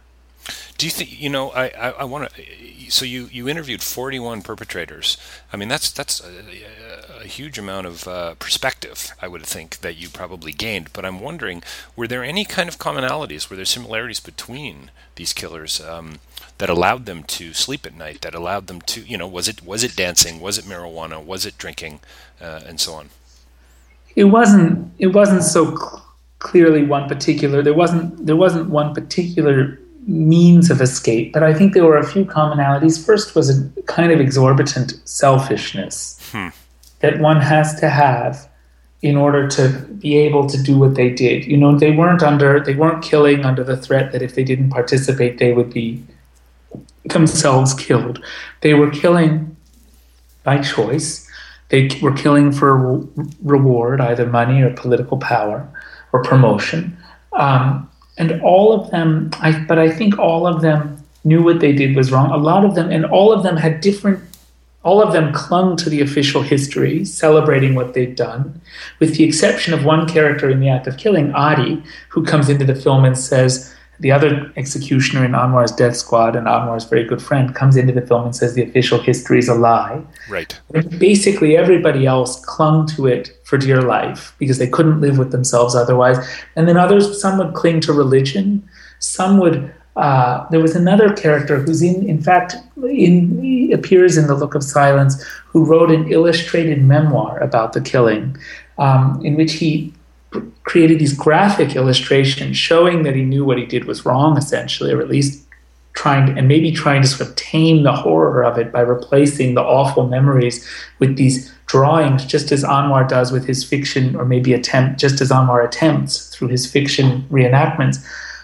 Do 0.78 0.86
you 0.86 0.92
think 0.92 1.22
you 1.22 1.30
know? 1.30 1.50
I 1.50 1.66
I, 1.68 1.90
I 1.90 2.04
want 2.06 2.22
to. 2.30 2.44
So 2.90 3.06
you 3.06 3.30
you 3.32 3.50
interviewed 3.50 3.82
forty 3.84 4.20
one 4.20 4.42
perpetrators. 4.42 5.18
I 5.52 5.58
mean 5.58 5.68
that's 5.68 5.92
that's 5.92 6.22
a, 6.22 6.30
a 7.20 7.28
huge 7.28 7.58
amount 7.58 7.88
of 7.88 8.08
uh, 8.08 8.36
perspective. 8.36 9.12
I 9.22 9.28
would 9.28 9.46
think 9.46 9.80
that 9.80 9.98
you 9.98 10.10
probably 10.10 10.52
gained. 10.52 10.92
But 10.94 11.06
I'm 11.06 11.20
wondering, 11.20 11.64
were 11.96 12.08
there 12.08 12.24
any 12.24 12.46
kind 12.46 12.70
of 12.70 12.80
commonalities? 12.80 13.50
Were 13.50 13.56
there 13.56 13.66
similarities 13.66 14.20
between 14.20 14.92
these 15.16 15.34
killers? 15.34 15.82
Um, 15.82 16.20
that 16.60 16.70
allowed 16.70 17.06
them 17.06 17.24
to 17.24 17.54
sleep 17.54 17.86
at 17.86 17.96
night, 17.96 18.22
that 18.22 18.36
allowed 18.36 18.68
them 18.68 18.82
to, 18.82 19.02
you 19.02 19.18
know, 19.18 19.28
was 19.28 19.48
it 19.48 19.66
was 19.66 19.84
it 19.84 19.96
dancing, 19.96 20.40
was 20.40 20.58
it 20.58 20.66
marijuana, 20.66 21.24
was 21.24 21.46
it 21.46 21.58
drinking, 21.58 22.02
uh, 22.42 22.62
and 22.68 22.80
so 22.80 22.94
on. 22.94 23.10
It 24.16 24.26
wasn't. 24.26 24.92
It 25.00 25.08
wasn't 25.08 25.44
so 25.44 25.76
cl- 25.76 26.06
clearly 26.40 26.84
one 26.84 27.08
particular. 27.08 27.62
There 27.62 27.74
wasn't. 27.74 28.26
There 28.26 28.36
wasn't 28.36 28.70
one 28.70 28.94
particular 28.94 29.80
means 30.06 30.70
of 30.70 30.82
escape, 30.82 31.32
but 31.34 31.44
I 31.44 31.54
think 31.54 31.74
there 31.74 31.86
were 31.86 31.98
a 31.98 32.06
few 32.06 32.26
commonalities. 32.26 33.04
First 33.04 33.36
was 33.36 33.50
a 33.50 33.82
kind 33.84 34.12
of 34.12 34.20
exorbitant 34.20 35.00
selfishness. 35.06 36.20
Hmm. 36.32 36.50
That 37.00 37.20
one 37.20 37.42
has 37.42 37.80
to 37.80 37.90
have 37.90 38.50
in 39.02 39.16
order 39.16 39.48
to 39.48 39.70
be 40.00 40.18
able 40.18 40.46
to 40.48 40.62
do 40.62 40.78
what 40.78 40.96
they 40.96 41.10
did. 41.10 41.46
You 41.46 41.58
know, 41.58 41.78
they 41.78 41.92
weren't 41.92 42.22
under 42.22 42.60
they 42.60 42.76
weren't 42.76 43.04
killing 43.04 43.46
under 43.46 43.64
the 43.64 43.78
threat 43.78 44.12
that 44.12 44.22
if 44.22 44.36
they 44.36 44.44
didn't 44.44 44.70
participate 44.70 45.38
they 45.38 45.54
would 45.54 45.72
be 45.74 46.04
themselves 47.06 47.74
killed. 47.74 48.24
They 48.62 48.74
were 48.74 48.90
killing 48.90 49.56
by 50.44 50.60
choice. 50.62 51.28
They 51.70 51.90
were 52.02 52.14
killing 52.14 52.52
for 52.52 53.06
reward, 53.44 54.02
either 54.02 54.26
money 54.26 54.62
or 54.62 54.74
political 54.74 55.18
power 55.18 55.68
or 56.12 56.24
promotion. 56.24 56.98
Um, 57.34 57.90
and 58.18 58.42
all 58.42 58.74
of 58.74 58.92
them, 58.92 59.30
I, 59.40 59.64
but 59.66 59.80
I 59.80 59.90
think 59.90 60.18
all 60.18 60.48
of 60.48 60.62
them 60.62 61.02
knew 61.24 61.44
what 61.44 61.60
they 61.60 61.72
did 61.72 61.96
was 61.96 62.12
wrong. 62.12 62.32
A 62.32 62.38
lot 62.38 62.66
of 62.66 62.76
them, 62.76 62.92
and 62.92 63.06
all 63.06 63.32
of 63.32 63.44
them 63.44 63.56
had 63.56 63.82
different 63.82 64.20
all 64.84 65.02
of 65.02 65.14
them 65.14 65.34
clung 65.34 65.76
to 65.78 65.90
the 65.90 66.02
official 66.02 66.42
history, 66.42 67.04
celebrating 67.04 67.76
what 67.76 67.94
they'd 67.94 68.16
done, 68.16 68.62
with 69.00 69.16
the 69.16 69.24
exception 69.24 69.74
of 69.74 69.84
one 69.84 70.08
character 70.08 70.50
in 70.50 70.60
the 70.60 70.70
act 70.70 70.88
of 70.88 70.98
killing, 70.98 71.34
Adi, 71.34 71.84
who 72.10 72.24
comes 72.24 72.50
into 72.50 72.66
the 72.66 72.76
film 72.76 73.04
and 73.04 73.18
says, 73.18 73.76
the 74.00 74.12
other 74.12 74.52
executioner 74.56 75.26
in 75.26 75.36
Anwar's 75.36 75.74
death 75.74 75.98
squad 75.98 76.36
and 76.36 76.48
Anwar's 76.48 76.86
very 76.86 77.04
good 77.04 77.22
friend 77.22 77.54
comes 77.54 77.76
into 77.76 77.92
the 77.92 78.02
film 78.02 78.26
and 78.26 78.36
says 78.36 78.54
the 78.54 78.64
official 78.64 78.98
history 78.98 79.40
is 79.40 79.50
a 79.50 79.54
lie. 79.54 80.02
Right. 80.30 80.58
And 80.74 80.98
basically, 80.98 81.58
everybody 81.58 82.06
else 82.06 82.44
clung 82.46 82.88
to 82.96 83.08
it 83.08 83.38
for 83.44 83.58
dear 83.58 83.82
life 83.82 84.34
because 84.40 84.58
they 84.58 84.70
couldn't 84.70 85.02
live 85.02 85.18
with 85.18 85.32
themselves 85.32 85.76
otherwise. 85.76 86.18
And 86.56 86.68
then 86.68 86.78
others, 86.78 87.22
some 87.22 87.38
would 87.40 87.54
cling 87.54 87.82
to 87.82 87.94
religion, 87.94 88.68
some 89.00 89.38
would 89.40 89.74
uh, 90.00 90.48
there 90.50 90.60
was 90.60 90.76
another 90.76 91.14
character 91.14 91.60
who's 91.60 91.82
in, 91.82 92.08
in 92.08 92.22
fact, 92.22 92.56
in, 92.84 93.72
appears 93.74 94.18
in 94.18 94.28
the 94.28 94.36
Look 94.36 94.56
of 94.56 94.64
Silence, 94.64 95.22
who 95.48 95.66
wrote 95.66 95.92
an 95.92 96.12
illustrated 96.12 96.82
memoir 96.82 97.38
about 97.40 97.74
the 97.74 97.82
killing, 97.82 98.38
um, 98.78 99.20
in 99.26 99.36
which 99.36 99.54
he 99.54 99.94
created 100.64 101.00
these 101.00 101.14
graphic 101.14 101.76
illustrations 101.76 102.56
showing 102.56 103.04
that 103.04 103.16
he 103.16 103.24
knew 103.24 103.44
what 103.44 103.58
he 103.58 103.66
did 103.66 103.86
was 103.86 104.06
wrong, 104.06 104.38
essentially, 104.38 104.94
or 104.94 105.02
at 105.02 105.10
least 105.10 105.44
trying 105.94 106.28
to, 106.28 106.34
and 106.38 106.48
maybe 106.48 106.72
trying 106.72 107.02
to 107.02 107.08
sort 107.08 107.30
of 107.30 107.36
tame 107.36 107.84
the 107.84 107.92
horror 107.92 108.44
of 108.44 108.58
it 108.58 108.72
by 108.72 108.80
replacing 108.80 109.56
the 109.56 109.62
awful 109.62 110.08
memories 110.08 110.66
with 111.00 111.18
these 111.18 111.54
drawings, 111.66 112.26
just 112.26 112.52
as 112.52 112.64
Anwar 112.64 113.08
does 113.08 113.32
with 113.32 113.46
his 113.46 113.64
fiction, 113.64 114.16
or 114.16 114.24
maybe 114.24 114.54
attempt, 114.54 115.00
just 115.00 115.20
as 115.20 115.30
Anwar 115.30 115.66
attempts 115.66 116.30
through 116.34 116.48
his 116.48 116.72
fiction 116.72 117.28
reenactments. 117.30 117.98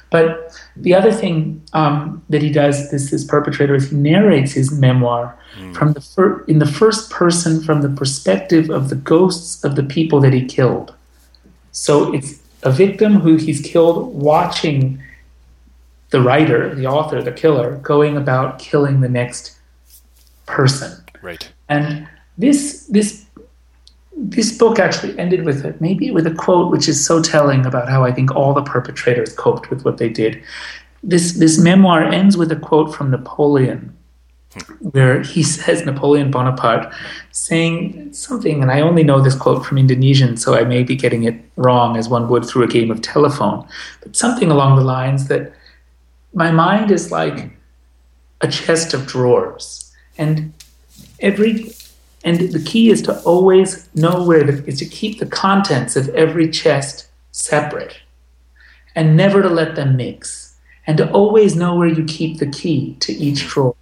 But 0.09 0.57
the 0.75 0.93
other 0.93 1.11
thing 1.11 1.61
um, 1.73 2.23
that 2.29 2.41
he 2.41 2.51
does, 2.51 2.91
this 2.91 3.11
this 3.11 3.23
perpetrator, 3.23 3.75
is 3.75 3.89
he 3.89 3.95
narrates 3.95 4.53
his 4.53 4.71
memoir 4.71 5.37
mm. 5.57 5.75
from 5.75 5.93
the 5.93 6.01
fir- 6.01 6.43
in 6.45 6.59
the 6.59 6.65
first 6.65 7.09
person 7.09 7.61
from 7.61 7.81
the 7.81 7.89
perspective 7.89 8.69
of 8.69 8.89
the 8.89 8.95
ghosts 8.95 9.63
of 9.63 9.75
the 9.75 9.83
people 9.83 10.21
that 10.21 10.33
he 10.33 10.45
killed. 10.45 10.93
So 11.71 12.13
it's 12.13 12.39
a 12.63 12.71
victim 12.71 13.15
who 13.15 13.35
he's 13.35 13.61
killed 13.61 14.13
watching 14.13 15.01
the 16.11 16.21
writer, 16.21 16.73
the 16.73 16.87
author, 16.87 17.21
the 17.21 17.31
killer, 17.31 17.77
going 17.77 18.15
about 18.15 18.59
killing 18.59 19.01
the 19.01 19.09
next 19.09 19.57
person. 20.45 21.03
Right. 21.21 21.51
And 21.67 22.07
this 22.37 22.85
this 22.87 23.24
this 24.15 24.57
book 24.57 24.79
actually 24.79 25.17
ended 25.19 25.43
with 25.43 25.65
a, 25.65 25.75
maybe 25.79 26.09
with 26.09 26.25
a 26.25 26.33
quote 26.33 26.71
which 26.71 26.87
is 26.87 27.03
so 27.03 27.21
telling 27.21 27.65
about 27.65 27.89
how 27.89 28.03
I 28.03 28.11
think 28.11 28.33
all 28.33 28.53
the 28.53 28.63
perpetrators 28.63 29.33
coped 29.33 29.69
with 29.69 29.83
what 29.83 29.97
they 29.97 30.09
did. 30.09 30.41
This 31.03 31.33
this 31.33 31.59
memoir 31.59 32.03
ends 32.03 32.37
with 32.37 32.51
a 32.51 32.55
quote 32.55 32.95
from 32.95 33.11
Napoleon, 33.11 33.95
where 34.79 35.21
he 35.21 35.43
says 35.55 35.85
Napoleon 35.85 36.31
Bonaparte 36.31 36.91
saying 37.31 38.13
something, 38.13 38.61
and 38.61 38.71
I 38.71 38.79
only 38.79 39.03
know 39.03 39.21
this 39.21 39.35
quote 39.35 39.65
from 39.65 39.77
Indonesian, 39.77 40.37
so 40.37 40.55
I 40.55 40.63
may 40.63 40.83
be 40.83 40.95
getting 40.95 41.23
it 41.23 41.35
wrong 41.57 41.97
as 41.97 42.07
one 42.07 42.29
would 42.29 42.45
through 42.45 42.63
a 42.63 42.67
game 42.67 42.91
of 42.91 43.01
telephone, 43.01 43.67
but 44.01 44.15
something 44.15 44.49
along 44.49 44.77
the 44.77 44.83
lines 44.83 45.27
that 45.27 45.53
my 46.33 46.51
mind 46.51 46.89
is 46.89 47.11
like 47.11 47.49
a 48.41 48.47
chest 48.47 48.93
of 48.93 49.05
drawers, 49.05 49.93
and 50.17 50.53
every 51.19 51.73
and 52.25 52.39
the 52.39 52.59
key 52.59 52.89
is 52.89 53.03
to 53.03 53.21
always 53.21 53.87
know 53.93 54.23
where 54.23 54.43
the, 54.43 54.65
is 54.65 54.79
to 54.79 54.85
keep 54.85 55.19
the 55.19 55.27
contents 55.27 55.95
of 55.95 56.09
every 56.09 56.49
chest 56.49 57.07
separate 57.31 57.97
and 58.95 59.15
never 59.15 59.43
to 59.43 59.49
let 59.49 59.75
them 59.75 59.95
mix. 59.95 60.55
And 60.87 60.97
to 60.97 61.11
always 61.11 61.55
know 61.55 61.75
where 61.75 61.87
you 61.87 62.03
keep 62.03 62.39
the 62.39 62.49
key 62.49 62.95
to 62.99 63.13
each 63.13 63.47
drawer. 63.47 63.75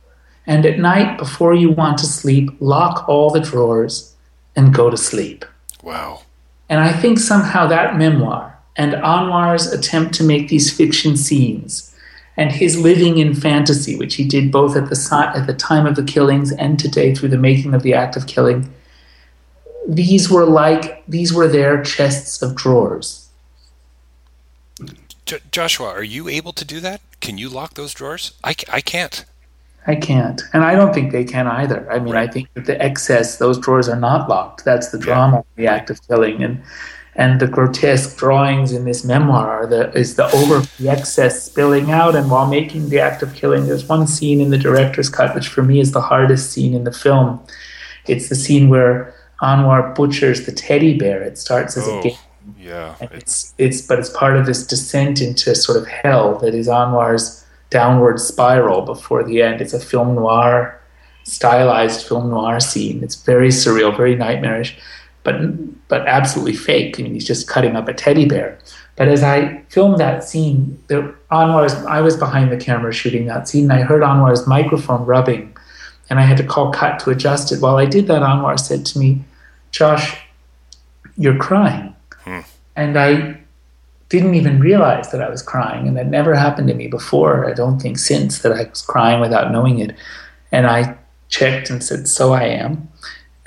And 0.46 0.66
at 0.66 0.80
night, 0.80 1.18
before 1.18 1.54
you 1.54 1.72
want 1.72 1.98
to 2.00 2.06
sleep, 2.06 2.50
lock 2.60 3.08
all 3.08 3.30
the 3.30 3.40
drawers 3.40 4.14
and 4.56 4.74
go 4.74 4.90
to 4.90 4.98
sleep. 4.98 5.46
Wow. 5.82 6.24
And 6.70 6.80
I 6.80 6.92
think 6.92 7.20
somehow 7.20 7.68
that 7.68 7.98
memoir 7.98 8.58
and 8.76 8.94
Anwar's 8.94 9.72
attempt 9.72 10.16
to 10.16 10.24
make 10.24 10.50
these 10.50 10.76
fiction 10.76 11.16
scenes 11.16 11.93
and 12.38 12.52
his 12.52 12.80
living 12.80 13.18
in 13.18 13.34
fantasy, 13.34 13.96
which 13.96 14.16
he 14.16 14.26
did 14.26 14.52
both 14.52 14.76
at 14.76 14.90
the, 14.90 15.32
at 15.36 15.48
the 15.48 15.54
time 15.54 15.86
of 15.86 15.96
the 15.96 16.04
killings 16.04 16.52
and 16.52 16.80
today 16.80 17.14
through 17.14 17.30
the 17.30 17.38
making 17.38 17.74
of 17.74 17.84
the 17.84 17.94
act 17.94 18.16
of 18.16 18.28
killing, 18.28 18.74
these 19.88 20.30
were 20.30 20.46
like, 20.46 21.04
these 21.08 21.34
were 21.34 21.48
their 21.48 21.84
chests 21.84 22.42
of 22.42 22.56
drawers. 22.56 23.30
J- 25.26 25.40
Joshua, 25.52 25.88
are 25.90 26.04
you 26.04 26.28
able 26.28 26.54
to 26.54 26.66
do 26.66 26.80
that? 26.80 27.02
Can 27.22 27.38
you 27.38 27.50
lock 27.50 27.76
those 27.76 27.94
drawers? 27.94 28.34
I, 28.44 28.56
I 28.72 28.82
can't. 28.82 29.26
I 29.86 29.96
can't. 29.96 30.42
And 30.54 30.64
I 30.64 30.76
don't 30.76 30.94
think 30.94 31.12
they 31.12 31.26
can 31.26 31.46
either. 31.48 31.90
I 31.92 32.00
mean, 32.00 32.14
right. 32.14 32.30
I 32.30 32.32
think 32.32 32.48
that 32.54 32.66
the 32.66 32.82
excess, 32.82 33.38
those 33.38 33.58
drawers 33.58 33.90
are 33.90 34.00
not 34.00 34.30
locked. 34.30 34.64
That's 34.64 34.90
the 34.90 34.98
drama 34.98 35.36
yeah. 35.36 35.40
of 35.40 35.46
the 35.56 35.68
act 35.68 35.90
of 35.90 36.08
killing. 36.08 36.42
And 36.42 36.64
and 37.16 37.40
the 37.40 37.48
grotesque 37.48 38.18
drawings 38.18 38.72
in 38.72 38.86
this 38.86 39.04
memoir 39.04 39.68
the, 39.68 39.92
is 39.98 40.16
the 40.16 40.26
over 40.36 40.60
the 40.80 40.90
excess 40.90 41.44
spilling 41.44 41.92
out 41.92 42.16
and 42.16 42.30
while 42.32 42.48
making 42.48 42.90
the 42.90 43.00
act 43.00 43.22
of 43.22 43.34
killing 43.36 43.68
there's 43.68 43.88
one 43.88 44.08
scene 44.08 44.42
in 44.42 44.50
the 44.50 44.58
director's 44.58 45.10
cut 45.10 45.36
which 45.36 45.48
for 45.48 45.62
me 45.62 45.80
is 45.80 45.92
the 45.92 46.02
hardest 46.02 46.52
scene 46.52 46.74
in 46.74 46.84
the 46.84 46.92
film. 46.92 47.40
It's 48.08 48.30
the 48.30 48.36
scene 48.36 48.70
where 48.70 49.14
anwar 49.42 49.96
butchers 49.96 50.46
the 50.46 50.52
teddy 50.52 50.98
bear. 50.98 51.22
It 51.22 51.38
starts 51.38 51.78
as 51.78 51.88
oh, 51.88 52.00
a 52.00 52.04
game. 52.04 52.18
yeah. 52.60 52.96
It's 53.00 53.54
it's 53.58 53.82
but 53.82 54.00
it's 54.00 54.10
part 54.10 54.36
of 54.36 54.46
this 54.46 54.66
descent 54.66 55.22
into 55.22 55.54
sort 55.56 55.78
of 55.78 55.88
hell 55.88 56.38
that 56.40 56.54
is 56.56 56.68
anwar's 56.68 57.46
downward 57.70 58.20
spiral 58.20 58.82
before 58.82 59.24
the 59.24 59.42
end. 59.42 59.62
It's 59.62 59.74
a 59.74 59.80
film 59.80 60.16
noir 60.16 60.80
stylized 61.26 62.06
film 62.06 62.30
noir 62.30 62.60
scene. 62.60 63.04
It's 63.04 63.16
very 63.16 63.50
surreal 63.50 63.96
very 63.96 64.16
nightmarish. 64.16 64.78
But 65.24 65.36
but 65.88 66.08
absolutely 66.08 66.56
fake. 66.56 67.00
I 67.00 67.04
mean, 67.04 67.14
he's 67.14 67.28
just 67.28 67.48
cutting 67.48 67.76
up 67.76 67.88
a 67.88 67.94
teddy 67.94 68.26
bear. 68.26 68.58
But 68.96 69.08
as 69.08 69.24
I 69.24 69.62
filmed 69.70 69.98
that 70.00 70.24
scene, 70.24 70.82
the, 70.88 71.14
Anwar's, 71.32 71.74
I 71.86 72.02
was 72.02 72.16
behind 72.16 72.52
the 72.52 72.58
camera 72.58 72.94
shooting 72.94 73.26
that 73.26 73.48
scene, 73.48 73.64
and 73.64 73.74
I 73.74 73.82
heard 73.82 74.04
Anwar's 74.04 74.46
microphone 74.46 75.06
rubbing, 75.06 75.56
and 76.10 76.20
I 76.20 76.24
had 76.24 76.38
to 76.38 76.44
call 76.44 76.72
cut 76.72 77.00
to 77.00 77.10
adjust 77.10 77.52
it. 77.52 77.60
While 77.60 77.78
I 77.78 77.86
did 77.86 78.08
that, 78.08 78.22
Anwar 78.22 78.60
said 78.60 78.86
to 78.88 79.00
me, 79.00 79.24
"Josh, 79.72 80.16
you're 81.18 81.38
crying," 81.38 81.96
hmm. 82.24 82.42
and 82.76 82.98
I 82.98 83.38
didn't 84.10 84.36
even 84.36 84.60
realize 84.60 85.10
that 85.12 85.22
I 85.22 85.30
was 85.30 85.42
crying, 85.42 85.88
and 85.88 85.98
that 85.98 86.08
never 86.08 86.36
happened 86.36 86.68
to 86.68 86.76
me 86.76 86.88
before. 86.88 87.50
I 87.50 87.54
don't 87.54 87.80
think 87.80 87.98
since 87.98 88.40
that 88.40 88.52
I 88.52 88.66
was 88.70 88.84
crying 88.84 89.20
without 89.20 89.52
knowing 89.52 89.80
it. 89.80 89.96
And 90.52 90.68
I 90.68 90.96
checked 91.30 91.72
and 91.72 91.84
said, 91.84 92.08
"So 92.08 92.34
I 92.34 92.44
am." 92.44 92.90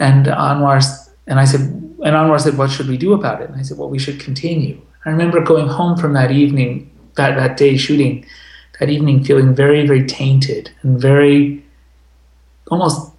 And 0.00 0.26
Anwar 0.26 0.82
and 1.26 1.40
I 1.40 1.44
said, 1.44 1.85
and 2.04 2.14
Anwar 2.14 2.40
said, 2.40 2.58
what 2.58 2.70
should 2.70 2.88
we 2.88 2.96
do 2.96 3.12
about 3.12 3.40
it? 3.40 3.48
And 3.48 3.58
I 3.58 3.62
said, 3.62 3.78
well, 3.78 3.88
we 3.88 3.98
should 3.98 4.20
continue. 4.20 4.80
I 5.04 5.10
remember 5.10 5.40
going 5.40 5.68
home 5.68 5.96
from 5.96 6.12
that 6.14 6.30
evening, 6.30 6.90
that, 7.16 7.36
that 7.36 7.56
day 7.56 7.76
shooting, 7.76 8.26
that 8.80 8.90
evening 8.90 9.24
feeling 9.24 9.54
very, 9.54 9.86
very 9.86 10.06
tainted 10.06 10.70
and 10.82 11.00
very, 11.00 11.64
almost, 12.70 13.12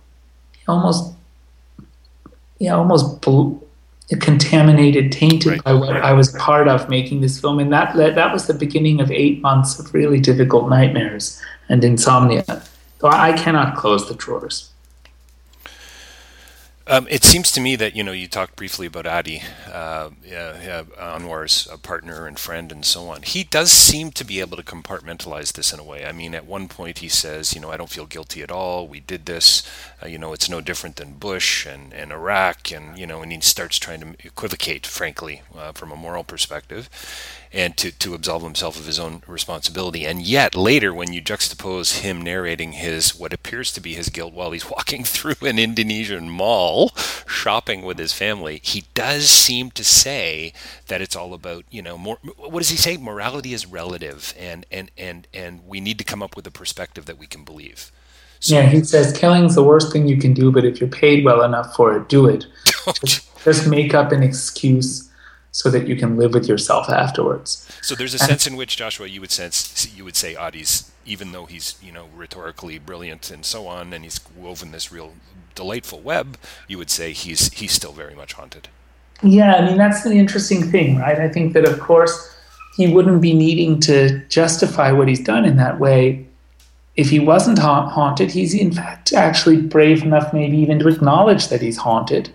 almost, 0.67 1.13
yeah, 2.59 2.75
almost 2.75 3.21
bl- 3.21 3.53
contaminated, 4.19 5.11
tainted 5.11 5.53
right. 5.53 5.63
by 5.63 5.73
what 5.73 5.97
I 5.97 6.13
was 6.13 6.31
part 6.33 6.67
of 6.67 6.89
making 6.89 7.21
this 7.21 7.39
film. 7.39 7.59
And 7.59 7.73
that, 7.73 7.95
that 7.95 8.31
was 8.31 8.47
the 8.47 8.53
beginning 8.53 9.01
of 9.01 9.11
eight 9.11 9.41
months 9.41 9.79
of 9.79 9.93
really 9.93 10.19
difficult 10.19 10.69
nightmares 10.69 11.41
and 11.69 11.83
insomnia. 11.83 12.43
So 12.99 13.07
I 13.07 13.33
cannot 13.33 13.75
close 13.75 14.07
the 14.07 14.15
drawers. 14.15 14.71
Um, 16.89 17.05
it 17.09 17.25
seems 17.25 17.51
to 17.51 17.59
me 17.59 17.75
that 17.75 17.97
you 17.97 18.03
know 18.03 18.13
you 18.13 18.29
talked 18.29 18.55
briefly 18.55 18.87
about 18.87 19.05
Adi, 19.05 19.41
uh, 19.69 20.09
yeah, 20.25 20.83
Anwar's 20.97 21.67
partner 21.83 22.25
and 22.25 22.39
friend, 22.39 22.71
and 22.71 22.85
so 22.85 23.09
on. 23.09 23.23
He 23.23 23.43
does 23.43 23.71
seem 23.73 24.11
to 24.11 24.23
be 24.23 24.39
able 24.39 24.55
to 24.55 24.63
compartmentalize 24.63 25.51
this 25.51 25.73
in 25.73 25.79
a 25.81 25.83
way. 25.83 26.05
I 26.05 26.13
mean, 26.13 26.33
at 26.33 26.45
one 26.45 26.69
point 26.69 26.99
he 26.99 27.09
says, 27.09 27.53
you 27.53 27.59
know, 27.59 27.71
I 27.71 27.75
don't 27.77 27.89
feel 27.89 28.05
guilty 28.05 28.41
at 28.41 28.51
all. 28.51 28.87
We 28.87 29.01
did 29.01 29.25
this. 29.25 29.63
Uh, 30.01 30.07
you 30.07 30.17
know, 30.17 30.31
it's 30.31 30.49
no 30.49 30.61
different 30.61 30.95
than 30.95 31.15
Bush 31.15 31.65
and, 31.65 31.93
and 31.93 32.13
Iraq, 32.13 32.71
and 32.71 32.97
you 32.97 33.05
know, 33.05 33.21
and 33.21 33.33
he 33.33 33.41
starts 33.41 33.77
trying 33.79 33.99
to 33.99 34.15
equivocate, 34.25 34.85
frankly, 34.85 35.41
uh, 35.57 35.73
from 35.73 35.91
a 35.91 35.97
moral 35.97 36.23
perspective. 36.23 36.89
and 37.53 37.77
to, 37.77 37.91
to 37.91 38.13
absolve 38.13 38.43
himself 38.43 38.77
of 38.77 38.85
his 38.85 38.99
own 38.99 39.23
responsibility. 39.25 40.05
And 40.05 40.21
yet 40.21 40.55
later, 40.55 40.93
when 40.93 41.13
you 41.13 41.21
juxtapose 41.21 41.99
him 41.99 42.21
narrating 42.21 42.73
his 42.73 43.15
what 43.17 43.33
appears 43.33 43.71
to 43.73 43.81
be 43.81 43.93
his 43.93 44.09
guilt 44.09 44.33
while 44.33 44.51
he's 44.51 44.69
walking 44.69 45.03
through 45.03 45.35
an 45.41 45.57
Indonesian 45.57 46.29
mall 46.29 46.76
shopping 47.27 47.83
with 47.83 47.97
his 47.97 48.13
family, 48.13 48.59
he 48.63 48.85
does 48.93 49.29
seem 49.29 49.71
to 49.71 49.83
say 49.83 50.53
that 50.87 51.01
it's 51.01 51.15
all 51.15 51.33
about 51.33 51.65
you 51.69 51.81
know 51.81 51.97
more. 51.97 52.17
What 52.37 52.59
does 52.59 52.69
he 52.69 52.77
say? 52.77 52.97
Morality 52.97 53.53
is 53.53 53.65
relative, 53.65 54.33
and 54.39 54.65
and 54.71 54.91
and 54.97 55.27
and 55.33 55.67
we 55.67 55.79
need 55.79 55.97
to 55.97 56.03
come 56.03 56.23
up 56.23 56.35
with 56.35 56.47
a 56.47 56.51
perspective 56.51 57.05
that 57.05 57.17
we 57.17 57.27
can 57.27 57.43
believe. 57.43 57.91
So, 58.39 58.55
yeah, 58.55 58.67
he 58.67 58.83
says 58.83 59.17
killing's 59.17 59.55
the 59.55 59.63
worst 59.63 59.91
thing 59.91 60.07
you 60.07 60.17
can 60.17 60.33
do, 60.33 60.51
but 60.51 60.63
if 60.63 60.79
you're 60.79 60.89
paid 60.89 61.25
well 61.25 61.41
enough 61.41 61.75
for 61.75 61.97
it, 61.97 62.07
do 62.07 62.27
it. 62.27 62.45
just, 63.03 63.43
just 63.43 63.67
make 63.67 63.93
up 63.93 64.11
an 64.11 64.21
excuse 64.21 65.07
so 65.51 65.71
that 65.71 65.87
you 65.87 65.95
can 65.95 66.17
live 66.17 66.33
with 66.35 66.47
yourself 66.47 66.87
afterwards. 66.89 67.67
So 67.81 67.95
there's 67.95 68.13
a 68.13 68.21
and, 68.21 68.29
sense 68.29 68.45
in 68.45 68.55
which 68.55 68.77
Joshua, 68.77 69.07
you 69.07 69.21
would 69.21 69.31
sense, 69.31 69.87
you 69.95 70.05
would 70.05 70.15
say 70.15 70.35
Adi's, 70.35 70.91
even 71.07 71.31
though 71.31 71.45
he's 71.45 71.75
you 71.81 71.91
know 71.91 72.07
rhetorically 72.15 72.77
brilliant 72.77 73.31
and 73.31 73.45
so 73.45 73.67
on, 73.67 73.93
and 73.93 74.03
he's 74.03 74.19
woven 74.35 74.71
this 74.71 74.91
real 74.91 75.13
delightful 75.55 75.99
web, 75.99 76.37
you 76.67 76.77
would 76.77 76.89
say 76.89 77.13
he's 77.13 77.51
he's 77.53 77.71
still 77.71 77.93
very 77.93 78.15
much 78.15 78.33
haunted. 78.33 78.67
Yeah, 79.23 79.55
I 79.55 79.65
mean 79.65 79.77
that's 79.77 80.03
the 80.03 80.13
interesting 80.13 80.69
thing, 80.69 80.97
right? 80.97 81.19
I 81.19 81.29
think 81.29 81.53
that 81.53 81.65
of 81.65 81.79
course 81.79 82.35
he 82.75 82.87
wouldn't 82.87 83.21
be 83.21 83.33
needing 83.33 83.79
to 83.81 84.19
justify 84.27 84.91
what 84.91 85.07
he's 85.07 85.23
done 85.23 85.45
in 85.45 85.57
that 85.57 85.79
way 85.79 86.27
if 86.97 87.11
he 87.11 87.19
wasn't 87.19 87.59
ha- 87.59 87.87
haunted, 87.87 88.31
he's 88.31 88.53
in 88.53 88.71
fact 88.71 89.13
actually 89.13 89.61
brave 89.61 90.03
enough, 90.03 90.33
maybe 90.33 90.57
even 90.57 90.79
to 90.79 90.87
acknowledge 90.87 91.47
that 91.49 91.61
he's 91.61 91.77
haunted, 91.77 92.29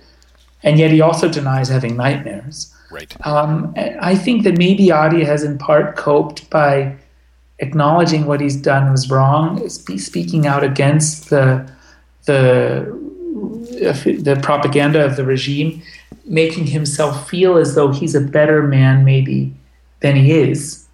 and 0.62 0.78
yet 0.78 0.92
he 0.92 1.00
also 1.00 1.28
denies 1.28 1.68
having 1.68 1.96
nightmares. 1.96 2.72
Right. 2.90 3.14
Um, 3.26 3.74
I 3.76 4.14
think 4.14 4.44
that 4.44 4.56
maybe 4.56 4.92
Adi 4.92 5.24
has 5.24 5.42
in 5.42 5.58
part 5.58 5.96
coped 5.96 6.48
by 6.48 6.94
acknowledging 7.58 8.26
what 8.26 8.40
he's 8.40 8.56
done 8.56 8.90
was 8.90 9.10
wrong, 9.10 9.60
is 9.62 9.76
speaking 9.98 10.46
out 10.46 10.64
against 10.64 11.30
the 11.30 11.70
the 12.24 13.00
the 14.22 14.38
propaganda 14.42 15.04
of 15.04 15.16
the 15.16 15.24
regime, 15.24 15.82
making 16.24 16.66
himself 16.66 17.28
feel 17.28 17.56
as 17.56 17.74
though 17.74 17.90
he's 17.90 18.14
a 18.14 18.20
better 18.20 18.62
man 18.62 19.04
maybe 19.04 19.52
than 20.00 20.16
he 20.16 20.32
is. 20.32 20.86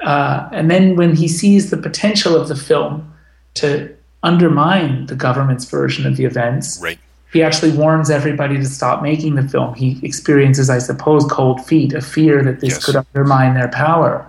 Uh, 0.00 0.48
and 0.52 0.70
then 0.70 0.96
when 0.96 1.14
he 1.14 1.28
sees 1.28 1.70
the 1.70 1.76
potential 1.76 2.34
of 2.34 2.48
the 2.48 2.56
film 2.56 3.14
to 3.54 3.94
undermine 4.22 5.06
the 5.06 5.14
government's 5.14 5.64
version 5.64 6.06
of 6.06 6.16
the 6.16 6.24
events. 6.24 6.80
Right. 6.80 6.98
He 7.32 7.42
actually 7.42 7.72
warns 7.72 8.10
everybody 8.10 8.56
to 8.56 8.66
stop 8.66 9.02
making 9.02 9.36
the 9.36 9.48
film. 9.48 9.74
He 9.74 9.98
experiences, 10.02 10.68
I 10.68 10.78
suppose, 10.78 11.24
cold 11.24 11.64
feet, 11.64 11.92
a 11.94 12.00
fear 12.00 12.42
that 12.42 12.60
this 12.60 12.74
yes. 12.74 12.84
could 12.84 12.96
undermine 12.96 13.54
their 13.54 13.68
power. 13.68 14.26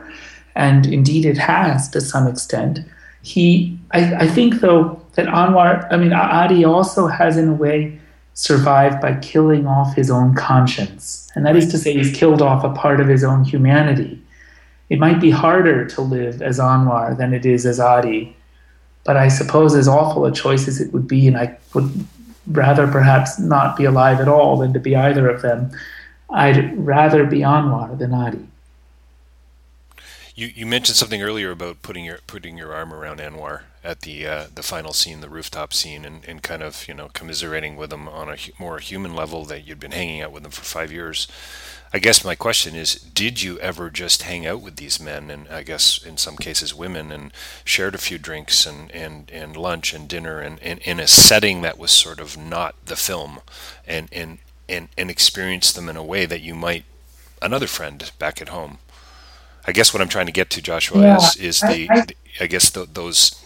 And 0.55 0.85
indeed, 0.85 1.25
it 1.25 1.37
has 1.37 1.89
to 1.89 2.01
some 2.01 2.27
extent. 2.27 2.79
He, 3.21 3.77
I, 3.91 4.15
I 4.15 4.27
think, 4.27 4.61
though, 4.61 5.01
that 5.13 5.27
Anwar, 5.27 5.87
I 5.91 5.97
mean, 5.97 6.13
Adi 6.13 6.65
also 6.65 7.07
has, 7.07 7.37
in 7.37 7.49
a 7.49 7.53
way, 7.53 7.99
survived 8.33 8.99
by 9.01 9.15
killing 9.15 9.67
off 9.67 9.95
his 9.95 10.09
own 10.09 10.35
conscience. 10.35 11.29
And 11.35 11.45
that 11.45 11.55
is 11.55 11.69
to 11.71 11.77
say, 11.77 11.93
he's 11.93 12.15
killed 12.15 12.41
off 12.41 12.63
a 12.63 12.73
part 12.73 12.99
of 12.99 13.07
his 13.07 13.23
own 13.23 13.43
humanity. 13.43 14.21
It 14.89 14.99
might 14.99 15.21
be 15.21 15.29
harder 15.29 15.85
to 15.85 16.01
live 16.01 16.41
as 16.41 16.59
Anwar 16.59 17.17
than 17.17 17.33
it 17.33 17.45
is 17.45 17.65
as 17.65 17.79
Adi, 17.79 18.35
but 19.03 19.17
I 19.17 19.27
suppose, 19.27 19.75
as 19.75 19.87
awful 19.87 20.25
a 20.25 20.31
choice 20.31 20.67
as 20.67 20.79
it 20.79 20.93
would 20.93 21.07
be, 21.07 21.27
and 21.27 21.37
I 21.37 21.57
would 21.73 21.91
rather 22.47 22.87
perhaps 22.87 23.39
not 23.39 23.77
be 23.77 23.85
alive 23.85 24.19
at 24.19 24.27
all 24.27 24.57
than 24.57 24.73
to 24.73 24.79
be 24.79 24.95
either 24.95 25.29
of 25.29 25.41
them, 25.41 25.71
I'd 26.29 26.77
rather 26.77 27.25
be 27.25 27.39
Anwar 27.39 27.97
than 27.97 28.13
Adi. 28.13 28.47
You, 30.35 30.47
you 30.47 30.65
mentioned 30.65 30.95
something 30.95 31.21
earlier 31.21 31.51
about 31.51 31.83
putting 31.83 32.05
your 32.05 32.17
putting 32.25 32.57
your 32.57 32.73
arm 32.73 32.91
around 32.91 33.19
Anwar 33.19 33.63
at 33.83 34.01
the 34.01 34.25
uh, 34.25 34.45
the 34.53 34.63
final 34.63 34.91
scene, 34.91 35.21
the 35.21 35.29
rooftop 35.29 35.73
scene, 35.73 36.05
and, 36.05 36.25
and 36.25 36.41
kind 36.41 36.63
of 36.63 36.87
you 36.87 36.95
know 36.95 37.09
commiserating 37.13 37.75
with 37.75 37.93
him 37.93 38.07
on 38.07 38.29
a 38.29 38.37
more 38.57 38.79
human 38.79 39.15
level 39.15 39.45
that 39.45 39.67
you'd 39.67 39.79
been 39.79 39.91
hanging 39.91 40.21
out 40.21 40.31
with 40.31 40.43
him 40.43 40.51
for 40.51 40.63
five 40.63 40.91
years. 40.91 41.27
I 41.95 41.99
guess 41.99 42.25
my 42.25 42.33
question 42.33 42.73
is, 42.73 42.95
did 42.95 43.43
you 43.43 43.59
ever 43.59 43.91
just 43.91 44.23
hang 44.23 44.47
out 44.47 44.61
with 44.61 44.77
these 44.77 44.99
men, 44.99 45.29
and 45.29 45.47
I 45.49 45.61
guess 45.61 46.03
in 46.03 46.17
some 46.17 46.37
cases 46.37 46.73
women, 46.73 47.11
and 47.11 47.31
shared 47.63 47.93
a 47.93 47.99
few 47.99 48.17
drinks 48.17 48.65
and, 48.65 48.89
and, 48.89 49.29
and 49.31 49.55
lunch 49.55 49.93
and 49.93 50.09
dinner, 50.09 50.39
and, 50.39 50.59
and 50.63 50.79
in 50.79 50.99
a 50.99 51.05
setting 51.05 51.61
that 51.61 51.77
was 51.77 51.91
sort 51.91 52.19
of 52.19 52.35
not 52.35 52.73
the 52.83 52.95
film, 52.95 53.41
and 53.85 54.09
and 54.11 54.39
and 54.67 54.89
and 54.97 55.11
experience 55.11 55.71
them 55.71 55.87
in 55.87 55.95
a 55.95 56.03
way 56.03 56.25
that 56.25 56.41
you 56.41 56.55
might 56.55 56.85
another 57.39 57.67
friend 57.67 58.11
back 58.17 58.41
at 58.41 58.49
home? 58.49 58.79
I 59.65 59.71
guess 59.71 59.93
what 59.93 60.01
I'm 60.01 60.09
trying 60.09 60.25
to 60.25 60.31
get 60.31 60.49
to, 60.51 60.61
Joshua, 60.61 61.01
yeah, 61.01 61.17
is 61.17 61.35
is 61.37 61.59
the, 61.61 61.89
I, 61.89 61.99
I, 61.99 62.05
I 62.41 62.47
guess 62.47 62.69
the, 62.69 62.85
those 62.85 63.39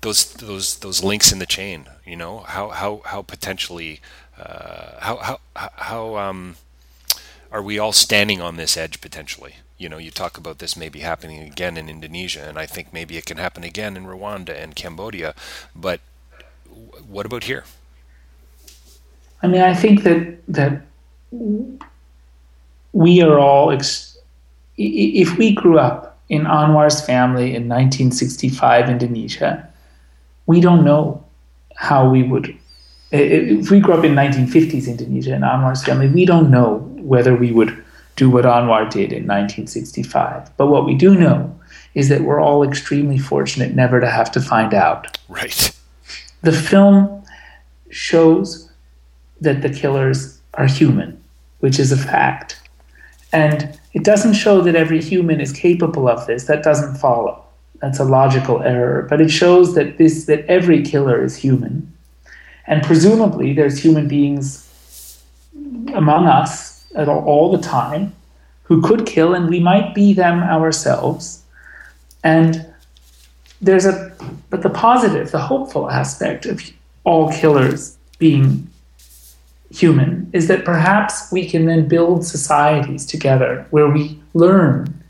those 0.00 0.32
those 0.34 0.76
those 0.78 1.02
links 1.02 1.32
in 1.32 1.38
the 1.38 1.46
chain. 1.46 1.86
You 2.04 2.16
know 2.16 2.40
how 2.40 2.70
how 2.70 3.02
how 3.04 3.22
potentially 3.22 4.00
uh, 4.38 5.00
how 5.00 5.16
how 5.16 5.40
how 5.54 6.16
um 6.16 6.56
are 7.50 7.62
we 7.62 7.78
all 7.78 7.92
standing 7.92 8.40
on 8.40 8.56
this 8.56 8.76
edge 8.76 9.00
potentially? 9.00 9.56
You 9.78 9.88
know, 9.88 9.98
you 9.98 10.10
talk 10.10 10.38
about 10.38 10.58
this 10.58 10.76
maybe 10.76 11.00
happening 11.00 11.42
again 11.42 11.76
in 11.76 11.88
Indonesia, 11.88 12.48
and 12.48 12.58
I 12.58 12.66
think 12.66 12.92
maybe 12.92 13.16
it 13.16 13.26
can 13.26 13.36
happen 13.36 13.64
again 13.64 13.96
in 13.96 14.04
Rwanda 14.04 14.50
and 14.50 14.74
Cambodia. 14.74 15.34
But 15.74 16.00
what 17.06 17.26
about 17.26 17.44
here? 17.44 17.64
I 19.42 19.48
mean, 19.48 19.60
I 19.60 19.74
think 19.74 20.02
that 20.04 20.38
that 20.48 20.82
we 22.92 23.22
are 23.22 23.38
all. 23.38 23.70
Ex- 23.70 24.11
if 24.76 25.36
we 25.38 25.52
grew 25.52 25.78
up 25.78 26.18
in 26.28 26.42
Anwar's 26.44 27.04
family 27.04 27.54
in 27.54 27.68
1965 27.68 28.88
Indonesia, 28.88 29.68
we 30.46 30.60
don't 30.60 30.84
know 30.84 31.24
how 31.76 32.08
we 32.08 32.22
would. 32.22 32.56
If 33.10 33.70
we 33.70 33.80
grew 33.80 33.94
up 33.94 34.04
in 34.04 34.14
1950s 34.14 34.88
Indonesia 34.88 35.34
in 35.34 35.42
Anwar's 35.42 35.84
family, 35.84 36.08
we 36.08 36.24
don't 36.24 36.50
know 36.50 36.78
whether 36.96 37.34
we 37.34 37.52
would 37.52 37.84
do 38.16 38.30
what 38.30 38.44
Anwar 38.44 38.90
did 38.90 39.12
in 39.12 39.26
1965. 39.26 40.56
But 40.56 40.66
what 40.68 40.84
we 40.84 40.94
do 40.94 41.14
know 41.14 41.58
is 41.94 42.08
that 42.08 42.22
we're 42.22 42.40
all 42.40 42.62
extremely 42.62 43.18
fortunate 43.18 43.74
never 43.74 44.00
to 44.00 44.08
have 44.08 44.30
to 44.32 44.40
find 44.40 44.72
out. 44.72 45.18
Right. 45.28 45.70
The 46.42 46.52
film 46.52 47.22
shows 47.90 48.70
that 49.40 49.62
the 49.62 49.70
killers 49.70 50.40
are 50.54 50.66
human, 50.66 51.22
which 51.60 51.78
is 51.78 51.92
a 51.92 51.96
fact. 51.96 52.60
And 53.32 53.78
it 53.94 54.04
doesn't 54.04 54.34
show 54.34 54.60
that 54.62 54.74
every 54.74 55.02
human 55.02 55.40
is 55.40 55.52
capable 55.52 56.08
of 56.08 56.26
this. 56.26 56.44
That 56.44 56.62
doesn't 56.62 56.96
follow. 56.96 57.44
That's 57.80 57.98
a 57.98 58.04
logical 58.04 58.62
error. 58.62 59.06
But 59.08 59.20
it 59.20 59.30
shows 59.30 59.74
that 59.74 59.98
this 59.98 60.24
that 60.26 60.46
every 60.46 60.82
killer 60.82 61.22
is 61.22 61.36
human. 61.36 61.92
And 62.66 62.82
presumably 62.82 63.52
there's 63.52 63.82
human 63.82 64.08
beings 64.08 64.68
among 65.94 66.26
us 66.26 66.84
at 66.94 67.08
all, 67.08 67.24
all 67.24 67.52
the 67.52 67.62
time 67.62 68.14
who 68.62 68.80
could 68.80 69.04
kill, 69.04 69.34
and 69.34 69.50
we 69.50 69.60
might 69.60 69.94
be 69.94 70.14
them 70.14 70.42
ourselves. 70.42 71.42
And 72.24 72.64
there's 73.60 73.84
a, 73.84 74.12
but 74.48 74.62
the 74.62 74.70
positive, 74.70 75.30
the 75.30 75.40
hopeful 75.40 75.90
aspect 75.90 76.46
of 76.46 76.62
all 77.04 77.32
killers 77.32 77.98
being 78.18 78.68
human 79.72 80.30
is 80.32 80.48
that 80.48 80.64
perhaps 80.64 81.32
we 81.32 81.48
can 81.48 81.66
then 81.66 81.88
build 81.88 82.26
societies 82.26 83.06
together 83.06 83.66
where 83.70 83.88
we 83.88 84.20
learn 84.34 85.02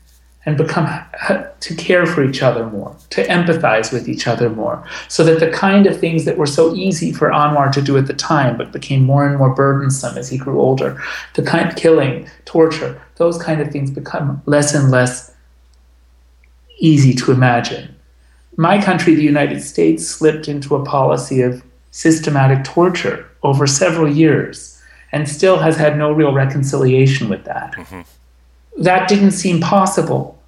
and 0.45 0.57
become 0.57 0.87
to 1.59 1.75
care 1.75 2.05
for 2.05 2.23
each 2.23 2.41
other 2.41 2.65
more, 2.69 2.95
to 3.09 3.25
empathize 3.27 3.93
with 3.93 4.09
each 4.09 4.27
other 4.27 4.49
more, 4.49 4.85
so 5.07 5.23
that 5.23 5.39
the 5.39 5.49
kind 5.51 5.85
of 5.85 5.97
things 5.99 6.25
that 6.25 6.37
were 6.37 6.45
so 6.45 6.75
easy 6.75 7.11
for 7.11 7.29
Anwar 7.29 7.71
to 7.71 7.81
do 7.81 7.97
at 7.97 8.07
the 8.07 8.13
time, 8.13 8.57
but 8.57 8.71
became 8.71 9.03
more 9.03 9.25
and 9.25 9.37
more 9.37 9.53
burdensome 9.53 10.17
as 10.17 10.29
he 10.29 10.37
grew 10.37 10.59
older, 10.59 11.01
the 11.35 11.43
kind 11.43 11.69
of 11.69 11.75
killing, 11.75 12.29
torture, 12.45 13.01
those 13.15 13.41
kind 13.41 13.61
of 13.61 13.71
things 13.71 13.91
become 13.91 14.41
less 14.45 14.73
and 14.73 14.91
less 14.91 15.33
easy 16.79 17.13
to 17.13 17.31
imagine. 17.31 17.95
My 18.57 18.81
country, 18.81 19.15
the 19.15 19.23
United 19.23 19.61
States, 19.61 20.05
slipped 20.05 20.47
into 20.47 20.75
a 20.75 20.85
policy 20.85 21.41
of 21.41 21.63
systematic 21.91 22.63
torture 22.63 23.29
over 23.43 23.67
several 23.67 24.09
years 24.09 24.81
and 25.11 25.29
still 25.29 25.59
has 25.59 25.77
had 25.77 25.97
no 25.97 26.11
real 26.11 26.33
reconciliation 26.33 27.29
with 27.29 27.43
that. 27.45 27.73
Mm-hmm 27.73 28.01
that 28.77 29.07
didn't 29.07 29.31
seem 29.31 29.59
possible 29.59 30.39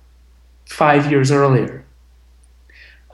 five 0.65 1.09
years 1.11 1.31
earlier. 1.31 1.83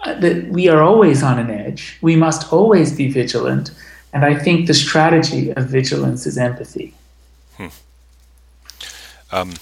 Uh, 0.03 0.19
that 0.19 0.47
we 0.47 0.67
are 0.67 0.81
always 0.81 1.21
on 1.21 1.37
an 1.37 1.51
edge. 1.51 1.97
We 2.01 2.15
must 2.15 2.51
always 2.51 2.95
be 2.95 3.11
vigilant. 3.11 3.71
And 4.13 4.25
I 4.25 4.35
think 4.35 4.67
the 4.67 4.73
strategy 4.73 5.51
of 5.51 5.67
vigilance 5.67 6.25
is 6.25 6.37
empathy. 6.37 6.95
Hmm. 7.57 7.67
Um, 9.31 9.53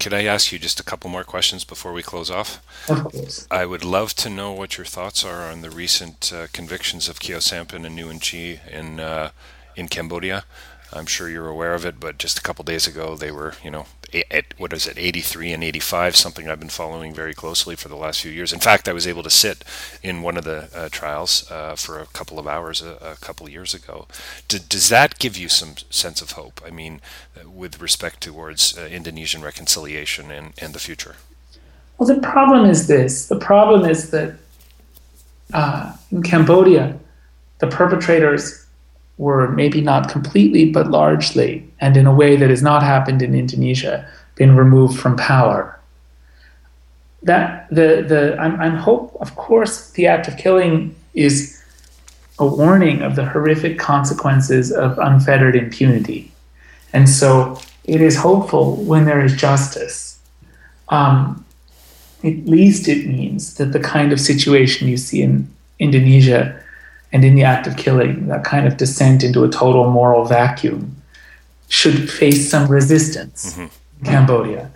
could 0.00 0.14
I 0.14 0.24
ask 0.24 0.52
you 0.52 0.58
just 0.58 0.80
a 0.80 0.82
couple 0.82 1.10
more 1.10 1.22
questions 1.22 1.64
before 1.64 1.92
we 1.92 2.02
close 2.02 2.30
off? 2.30 2.64
Of 2.88 3.04
course. 3.04 3.46
I 3.50 3.66
would 3.66 3.84
love 3.84 4.14
to 4.14 4.30
know 4.30 4.52
what 4.52 4.78
your 4.78 4.86
thoughts 4.86 5.22
are 5.22 5.50
on 5.50 5.60
the 5.60 5.70
recent 5.70 6.32
uh, 6.34 6.46
convictions 6.52 7.08
of 7.08 7.20
Khieu 7.20 7.36
Samphan 7.36 7.84
and 7.84 7.96
Nuon 7.98 8.20
Chea 8.20 8.60
in 8.70 8.98
uh, 8.98 9.30
in 9.76 9.88
Cambodia. 9.88 10.44
I'm 10.92 11.06
sure 11.06 11.28
you're 11.28 11.48
aware 11.48 11.74
of 11.74 11.84
it, 11.84 11.98
but 11.98 12.18
just 12.18 12.38
a 12.38 12.42
couple 12.42 12.64
days 12.64 12.86
ago 12.86 13.16
they 13.16 13.30
were, 13.30 13.54
you 13.64 13.70
know, 13.70 13.86
at 14.30 14.54
what 14.58 14.72
is 14.72 14.86
it, 14.86 14.96
83 14.96 15.52
and 15.52 15.64
85, 15.64 16.14
something 16.14 16.48
I've 16.48 16.60
been 16.60 16.68
following 16.68 17.12
very 17.12 17.34
closely 17.34 17.74
for 17.74 17.88
the 17.88 17.96
last 17.96 18.20
few 18.20 18.30
years. 18.30 18.52
In 18.52 18.60
fact, 18.60 18.88
I 18.88 18.92
was 18.92 19.06
able 19.06 19.24
to 19.24 19.30
sit 19.30 19.64
in 20.02 20.22
one 20.22 20.36
of 20.36 20.44
the 20.44 20.68
uh, 20.74 20.88
trials 20.90 21.50
uh, 21.50 21.74
for 21.74 21.98
a 21.98 22.06
couple 22.06 22.38
of 22.38 22.46
hours 22.46 22.80
a, 22.80 22.92
a 23.00 23.16
couple 23.16 23.46
of 23.46 23.52
years 23.52 23.74
ago. 23.74 24.06
D- 24.46 24.60
does 24.68 24.88
that 24.88 25.18
give 25.18 25.36
you 25.36 25.48
some 25.48 25.74
sense 25.90 26.22
of 26.22 26.32
hope? 26.32 26.60
I 26.64 26.70
mean, 26.70 27.00
uh, 27.36 27.50
with 27.50 27.80
respect 27.80 28.20
towards 28.20 28.78
uh, 28.78 28.82
Indonesian 28.82 29.42
reconciliation 29.42 30.30
and, 30.30 30.52
and 30.60 30.74
the 30.74 30.78
future? 30.80 31.16
Well, 31.98 32.08
the 32.08 32.20
problem 32.20 32.68
is 32.68 32.86
this 32.86 33.26
the 33.28 33.38
problem 33.38 33.88
is 33.88 34.10
that 34.10 34.34
uh, 35.52 35.96
in 36.10 36.22
Cambodia, 36.22 36.98
the 37.58 37.68
perpetrators 37.68 38.63
were 39.18 39.48
maybe 39.48 39.80
not 39.80 40.08
completely, 40.08 40.70
but 40.70 40.90
largely, 40.90 41.68
and 41.80 41.96
in 41.96 42.06
a 42.06 42.14
way 42.14 42.36
that 42.36 42.50
has 42.50 42.62
not 42.62 42.82
happened 42.82 43.22
in 43.22 43.34
Indonesia, 43.34 44.08
been 44.34 44.56
removed 44.56 44.98
from 44.98 45.16
power. 45.16 45.78
That 47.22 47.68
the 47.70 48.04
the 48.06 48.36
I'm, 48.38 48.60
I'm 48.60 48.76
hope 48.76 49.16
of 49.20 49.36
course 49.36 49.90
the 49.90 50.06
act 50.06 50.28
of 50.28 50.36
killing 50.36 50.94
is 51.14 51.62
a 52.38 52.46
warning 52.46 53.02
of 53.02 53.14
the 53.14 53.24
horrific 53.24 53.78
consequences 53.78 54.72
of 54.72 54.98
unfettered 54.98 55.54
impunity, 55.54 56.32
and 56.92 57.08
so 57.08 57.58
it 57.84 58.00
is 58.00 58.16
hopeful 58.16 58.76
when 58.84 59.04
there 59.04 59.24
is 59.24 59.34
justice. 59.36 60.18
Um, 60.88 61.44
at 62.24 62.46
least 62.46 62.88
it 62.88 63.06
means 63.06 63.54
that 63.56 63.72
the 63.72 63.80
kind 63.80 64.12
of 64.12 64.20
situation 64.20 64.88
you 64.88 64.96
see 64.96 65.22
in 65.22 65.48
Indonesia 65.78 66.58
and 67.14 67.24
in 67.24 67.36
the 67.36 67.44
act 67.44 67.68
of 67.68 67.76
killing, 67.76 68.26
that 68.26 68.42
kind 68.42 68.66
of 68.66 68.76
descent 68.76 69.22
into 69.22 69.44
a 69.44 69.48
total 69.48 69.88
moral 69.88 70.24
vacuum, 70.24 70.96
should 71.68 72.10
face 72.10 72.50
some 72.50 72.66
resistance 72.68 73.52
mm-hmm. 73.52 73.62
in 74.00 74.04
Cambodia. 74.04 74.70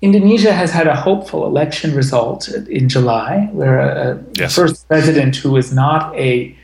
Indonesia 0.00 0.52
has 0.52 0.70
had 0.70 0.86
a 0.86 0.94
hopeful 0.94 1.44
election 1.44 1.92
result 1.94 2.48
in 2.48 2.88
July, 2.88 3.48
where 3.50 3.80
a, 3.80 4.24
yes. 4.38 4.54
first 4.54 4.86
president 4.86 5.34
who 5.34 5.56
is 5.56 5.72
not 5.72 6.14
a 6.16 6.56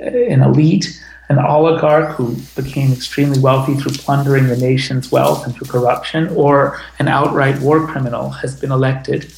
an 0.00 0.42
elite, 0.42 1.00
an 1.28 1.38
oligarch 1.38 2.16
who 2.16 2.34
became 2.56 2.92
extremely 2.92 3.38
wealthy 3.38 3.74
through 3.74 3.92
plundering 3.92 4.48
the 4.48 4.56
nation's 4.56 5.12
wealth 5.12 5.46
and 5.46 5.54
through 5.54 5.68
corruption, 5.68 6.28
or 6.30 6.80
an 6.98 7.06
outright 7.06 7.60
war 7.60 7.86
criminal 7.86 8.30
has 8.30 8.58
been 8.58 8.72
elected. 8.72 9.32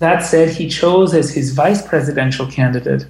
That 0.00 0.24
said, 0.24 0.50
he 0.50 0.68
chose 0.68 1.14
as 1.14 1.32
his 1.32 1.52
vice 1.52 1.86
presidential 1.86 2.46
candidate 2.50 3.06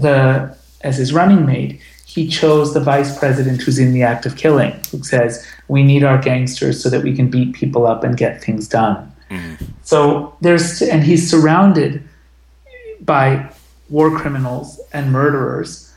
the 0.00 0.56
as 0.82 0.96
his 0.96 1.12
running 1.12 1.46
mate, 1.46 1.80
he 2.04 2.28
chose 2.28 2.72
the 2.72 2.80
vice 2.80 3.18
president 3.18 3.60
who's 3.60 3.78
in 3.78 3.92
the 3.92 4.02
act 4.02 4.24
of 4.24 4.36
killing, 4.36 4.72
who 4.90 5.02
says, 5.02 5.46
We 5.68 5.82
need 5.82 6.04
our 6.04 6.18
gangsters 6.18 6.82
so 6.82 6.88
that 6.88 7.02
we 7.02 7.14
can 7.14 7.28
beat 7.28 7.54
people 7.54 7.86
up 7.86 8.04
and 8.04 8.16
get 8.16 8.42
things 8.42 8.68
done. 8.68 9.12
Mm-hmm. 9.30 9.64
So 9.82 10.34
there's, 10.40 10.80
and 10.80 11.04
he's 11.04 11.28
surrounded 11.28 12.02
by 13.00 13.52
war 13.90 14.16
criminals 14.18 14.80
and 14.92 15.12
murderers 15.12 15.92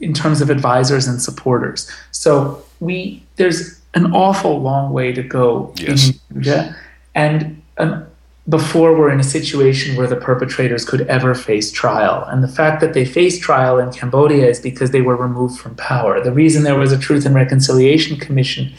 in 0.00 0.12
terms 0.12 0.40
of 0.40 0.50
advisors 0.50 1.06
and 1.06 1.20
supporters. 1.20 1.90
So 2.10 2.62
we, 2.80 3.22
there's 3.36 3.80
an 3.94 4.12
awful 4.12 4.60
long 4.60 4.92
way 4.92 5.12
to 5.12 5.22
go 5.22 5.72
yes. 5.76 6.08
in 6.08 6.20
India, 6.36 6.76
and 7.14 7.62
an 7.78 8.06
before 8.48 8.96
we're 8.96 9.10
in 9.10 9.18
a 9.18 9.24
situation 9.24 9.96
where 9.96 10.06
the 10.06 10.16
perpetrators 10.16 10.84
could 10.84 11.02
ever 11.02 11.34
face 11.34 11.72
trial. 11.72 12.24
And 12.24 12.44
the 12.44 12.48
fact 12.48 12.80
that 12.80 12.94
they 12.94 13.04
faced 13.04 13.42
trial 13.42 13.78
in 13.78 13.90
Cambodia 13.90 14.46
is 14.46 14.60
because 14.60 14.92
they 14.92 15.00
were 15.00 15.16
removed 15.16 15.58
from 15.58 15.74
power. 15.74 16.22
The 16.22 16.32
reason 16.32 16.62
there 16.62 16.78
was 16.78 16.92
a 16.92 16.98
Truth 16.98 17.26
and 17.26 17.34
Reconciliation 17.34 18.18
Commission 18.18 18.72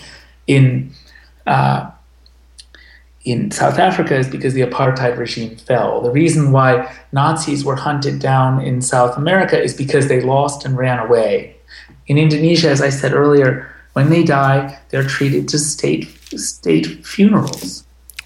in 0.48 0.92
uh, 1.46 1.92
in 3.26 3.52
South 3.52 3.78
Africa 3.78 4.16
is 4.16 4.30
because 4.30 4.54
the 4.54 4.62
apartheid 4.62 5.18
regime 5.18 5.58
fell. 5.58 6.00
The 6.00 6.12
reason 6.12 6.54
why 6.54 6.96
Nazis 7.12 7.66
were 7.66 7.76
hunted 7.76 8.20
down 8.20 8.62
in 8.62 8.82
South 8.82 9.18
America 9.18 9.62
is 9.62 9.74
because 9.74 10.08
they 10.08 10.22
lost 10.22 10.66
and 10.66 10.78
ran 10.78 11.00
away. 11.00 11.58
In 12.08 12.18
Indonesia, 12.18 12.70
as 12.70 12.82
I 12.82 12.90
said 12.90 13.12
earlier, 13.12 13.70
when 13.94 14.10
they 14.10 14.24
die, 14.24 14.80
they're 14.90 15.04
treated 15.04 15.50
to 15.50 15.60
state 15.60 16.08
state 16.38 17.06
funerals. 17.06 17.84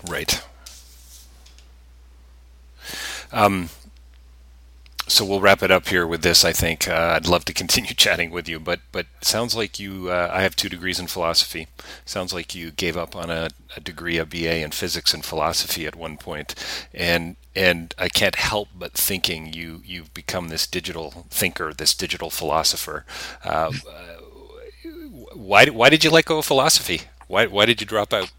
Right. 0.08 0.39
Um, 3.32 3.69
so 5.11 5.25
we'll 5.25 5.41
wrap 5.41 5.61
it 5.61 5.71
up 5.71 5.89
here 5.89 6.07
with 6.07 6.21
this. 6.21 6.45
I 6.45 6.53
think 6.53 6.88
uh, 6.88 7.13
I'd 7.15 7.27
love 7.27 7.43
to 7.45 7.53
continue 7.61 7.93
chatting 7.93 8.32
with 8.32 8.47
you, 8.47 8.59
but 8.59 8.79
but 8.91 9.07
sounds 9.21 9.55
like 9.55 9.79
you. 9.79 10.09
Uh, 10.09 10.29
I 10.32 10.41
have 10.41 10.55
two 10.55 10.69
degrees 10.69 10.99
in 10.99 11.07
philosophy. 11.07 11.67
Sounds 12.05 12.34
like 12.34 12.55
you 12.55 12.71
gave 12.71 12.95
up 12.95 13.15
on 13.15 13.29
a, 13.29 13.49
a, 13.75 13.82
degree, 13.82 14.17
a 14.17 14.25
BA 14.25 14.61
in 14.63 14.71
physics 14.71 15.13
and 15.13 15.23
philosophy 15.25 15.86
at 15.86 15.95
one 15.95 16.17
point, 16.17 16.55
and 16.93 17.36
and 17.55 17.93
I 17.97 18.07
can't 18.07 18.36
help 18.36 18.69
but 18.73 18.93
thinking 18.93 19.53
you 19.53 19.82
you've 19.86 20.13
become 20.13 20.47
this 20.47 20.65
digital 20.65 21.25
thinker, 21.29 21.73
this 21.73 21.93
digital 21.93 22.29
philosopher. 22.29 23.05
Uh, 23.43 23.71
why 25.34 25.65
why 25.65 25.89
did 25.89 26.03
you 26.03 26.09
let 26.09 26.25
go 26.25 26.38
of 26.38 26.45
philosophy? 26.45 27.01
Why 27.27 27.47
why 27.47 27.65
did 27.65 27.82
you 27.82 27.88
drop 27.88 28.13
out? 28.13 28.32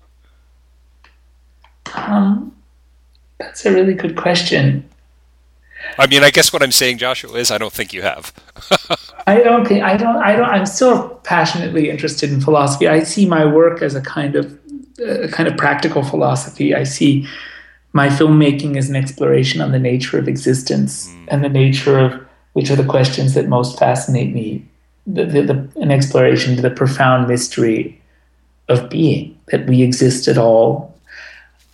Um, 1.94 2.56
that's 3.42 3.66
a 3.66 3.72
really 3.72 3.94
good 3.94 4.16
question. 4.16 4.88
I 5.98 6.06
mean, 6.06 6.22
I 6.22 6.30
guess 6.30 6.52
what 6.52 6.62
I'm 6.62 6.72
saying, 6.72 6.98
Joshua, 6.98 7.32
is 7.34 7.50
I 7.50 7.58
don't 7.58 7.72
think 7.72 7.92
you 7.92 8.02
have. 8.02 8.32
I 9.26 9.40
don't 9.40 9.66
think 9.66 9.82
I 9.82 9.96
don't. 9.96 10.16
I 10.16 10.36
don't. 10.36 10.48
I'm 10.48 10.66
still 10.66 11.08
passionately 11.24 11.90
interested 11.90 12.32
in 12.32 12.40
philosophy. 12.40 12.88
I 12.88 13.02
see 13.02 13.26
my 13.26 13.44
work 13.44 13.82
as 13.82 13.94
a 13.94 14.00
kind 14.00 14.36
of 14.36 14.58
a 15.04 15.28
kind 15.28 15.48
of 15.48 15.56
practical 15.56 16.02
philosophy. 16.02 16.74
I 16.74 16.84
see 16.84 17.26
my 17.92 18.08
filmmaking 18.08 18.76
as 18.76 18.88
an 18.88 18.96
exploration 18.96 19.60
on 19.60 19.72
the 19.72 19.78
nature 19.78 20.18
of 20.18 20.28
existence 20.28 21.08
mm. 21.08 21.24
and 21.28 21.44
the 21.44 21.48
nature 21.48 21.98
of 21.98 22.24
which 22.54 22.70
are 22.70 22.76
the 22.76 22.86
questions 22.86 23.34
that 23.34 23.48
most 23.48 23.78
fascinate 23.78 24.32
me. 24.32 24.66
The, 25.06 25.24
the, 25.24 25.42
the, 25.42 25.68
an 25.80 25.90
exploration 25.90 26.54
to 26.54 26.62
the 26.62 26.70
profound 26.70 27.26
mystery 27.26 28.00
of 28.68 28.88
being 28.88 29.36
that 29.48 29.66
we 29.66 29.82
exist 29.82 30.28
at 30.28 30.38
all 30.38 30.91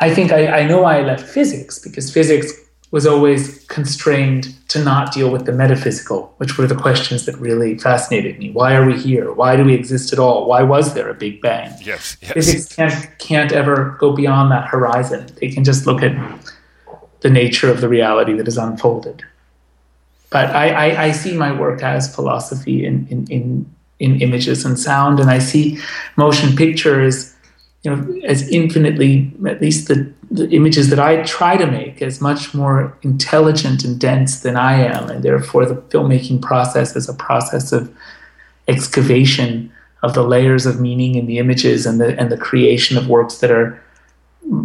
I 0.01 0.14
think 0.14 0.32
I, 0.32 0.61
I 0.61 0.64
know 0.66 0.84
I 0.84 1.03
left 1.03 1.26
physics 1.26 1.78
because 1.78 2.12
physics 2.12 2.53
was 2.90 3.07
always 3.07 3.66
constrained 3.66 4.55
to 4.68 4.82
not 4.82 5.12
deal 5.12 5.30
with 5.30 5.44
the 5.44 5.53
metaphysical, 5.53 6.32
which 6.38 6.57
were 6.57 6.66
the 6.66 6.74
questions 6.74 7.26
that 7.26 7.36
really 7.36 7.76
fascinated 7.76 8.38
me. 8.38 8.51
Why 8.51 8.74
are 8.74 8.86
we 8.86 8.99
here? 8.99 9.30
Why 9.32 9.57
do 9.57 9.64
we 9.64 9.74
exist 9.74 10.12
at 10.12 10.18
all? 10.18 10.49
Why 10.49 10.62
was 10.62 10.94
there 10.94 11.09
a 11.09 11.14
Big 11.14 11.42
Bang? 11.42 11.70
Yes, 11.82 12.16
yes. 12.22 12.32
Physics 12.32 12.74
can't, 12.74 13.18
can't 13.18 13.53
ever 13.53 13.96
go 13.99 14.12
beyond 14.12 14.51
that 14.53 14.68
horizon. 14.68 15.26
They 15.40 15.51
can 15.51 15.64
just 15.64 15.86
look 15.86 16.03
at 16.03 16.16
the 17.20 17.28
nature 17.28 17.70
of 17.70 17.80
the 17.80 17.88
reality 17.88 18.32
that 18.34 18.49
is 18.49 18.57
unfolded. 18.57 19.22
But 20.30 20.51
I, 20.55 20.68
I, 20.90 21.03
I 21.05 21.12
see 21.12 21.36
my 21.36 21.53
work 21.53 21.82
as 21.82 22.14
philosophy 22.14 22.86
in, 22.86 23.07
in, 23.11 23.26
in, 23.26 23.74
in 23.99 24.22
images 24.22 24.64
and 24.64 24.78
sound, 24.78 25.20
and 25.20 25.30
I 25.30 25.40
see 25.40 25.78
motion 26.16 26.57
pictures 26.57 27.34
you 27.83 27.95
know, 27.95 28.20
as 28.24 28.49
infinitely, 28.49 29.33
at 29.47 29.61
least 29.61 29.89
the, 29.89 30.12
the 30.31 30.49
images 30.51 30.91
that 30.91 30.99
I 30.99 31.22
try 31.22 31.57
to 31.57 31.66
make, 31.66 32.03
as 32.03 32.20
much 32.20 32.53
more 32.53 32.97
intelligent 33.03 33.85
and 33.85 33.99
dense 34.01 34.41
than 34.41 34.57
I 34.57 34.74
am, 34.74 35.09
and 35.09 35.22
therefore 35.22 35.64
the 35.64 35.76
filmmaking 35.76 36.43
process 36.43 36.97
is 36.97 37.09
a 37.09 37.14
process 37.14 37.72
of 37.72 37.95
excavation 38.66 39.72
of 40.03 40.14
the 40.14 40.22
layers 40.22 40.66
of 40.66 40.81
meaning 40.81 41.14
in 41.14 41.26
the 41.26 41.39
images 41.39 41.87
and 41.87 42.01
the 42.01 42.18
and 42.20 42.31
the 42.31 42.37
creation 42.37 42.97
of 42.97 43.09
works 43.09 43.39
that 43.39 43.51
are 43.51 43.83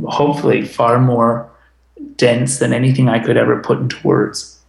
hopefully 0.08 0.64
far 0.64 1.00
more 1.00 1.50
dense 2.18 2.60
than 2.60 2.74
anything 2.74 3.10
I 3.10 3.20
could 3.20 3.38
ever 3.38 3.60
put 3.62 3.80
into 3.80 3.96
words. 4.06 4.60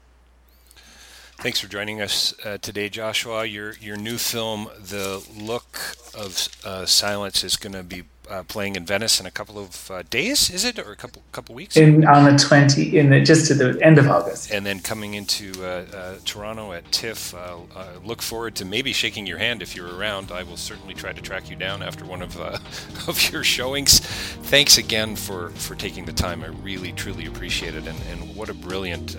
Thanks 1.38 1.60
for 1.60 1.66
joining 1.66 2.00
us 2.00 2.32
uh, 2.44 2.56
today, 2.58 2.88
Joshua. 2.88 3.44
Your 3.44 3.74
your 3.74 3.96
new 3.96 4.16
film, 4.16 4.68
The 4.80 5.22
Look 5.36 5.96
of 6.14 6.48
uh, 6.64 6.86
Silence, 6.86 7.44
is 7.44 7.56
going 7.56 7.74
to 7.74 7.82
be 7.82 8.04
uh, 8.30 8.42
playing 8.44 8.76
in 8.76 8.84
Venice 8.84 9.20
in 9.20 9.26
a 9.26 9.30
couple 9.30 9.58
of 9.58 9.90
uh, 9.90 10.02
days, 10.08 10.50
is 10.50 10.64
it, 10.64 10.78
or 10.78 10.92
a 10.92 10.96
couple 10.96 11.22
couple 11.32 11.54
weeks? 11.54 11.76
In 11.76 12.06
on 12.06 12.24
the 12.24 12.38
twenty, 12.38 12.98
in 12.98 13.10
the, 13.10 13.20
just 13.20 13.46
to 13.48 13.54
the 13.54 13.78
end 13.82 13.98
of 13.98 14.08
August, 14.08 14.50
and 14.50 14.64
then 14.64 14.80
coming 14.80 15.14
into 15.14 15.52
uh, 15.60 15.84
uh 15.94 16.14
Toronto 16.24 16.72
at 16.72 16.90
TIFF. 16.92 17.34
Uh, 17.34 17.58
uh, 17.74 17.86
look 18.04 18.22
forward 18.22 18.54
to 18.56 18.64
maybe 18.64 18.92
shaking 18.92 19.26
your 19.26 19.38
hand 19.38 19.62
if 19.62 19.76
you're 19.76 19.96
around. 19.96 20.30
I 20.30 20.42
will 20.42 20.56
certainly 20.56 20.94
try 20.94 21.12
to 21.12 21.20
track 21.20 21.50
you 21.50 21.56
down 21.56 21.82
after 21.82 22.04
one 22.04 22.22
of 22.22 22.36
of 23.08 23.32
your 23.32 23.44
showings. 23.44 24.00
Thanks 24.00 24.78
again 24.78 25.16
for 25.16 25.50
for 25.50 25.74
taking 25.74 26.04
the 26.04 26.12
time. 26.12 26.42
I 26.42 26.48
really 26.48 26.92
truly 26.92 27.26
appreciate 27.26 27.74
it, 27.74 27.86
and, 27.86 27.98
and 28.10 28.34
what 28.36 28.48
a 28.48 28.54
brilliant 28.54 29.12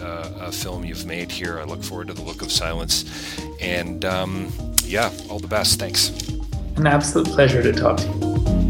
film 0.54 0.86
you've 0.86 1.06
made 1.06 1.32
here. 1.32 1.60
I 1.60 1.64
look 1.64 1.84
forward 1.84 2.08
to 2.08 2.14
the 2.14 2.24
look 2.24 2.42
of 2.42 2.52
silence, 2.52 3.06
and 3.60 4.04
um, 4.06 4.52
yeah, 4.84 5.12
all 5.30 5.40
the 5.40 5.48
best. 5.48 5.80
Thanks. 5.80 6.10
An 6.78 6.88
absolute 6.88 7.28
pleasure 7.28 7.64
to 7.64 7.72
talk 7.72 7.98
to 7.98 8.08
you. 8.08 8.65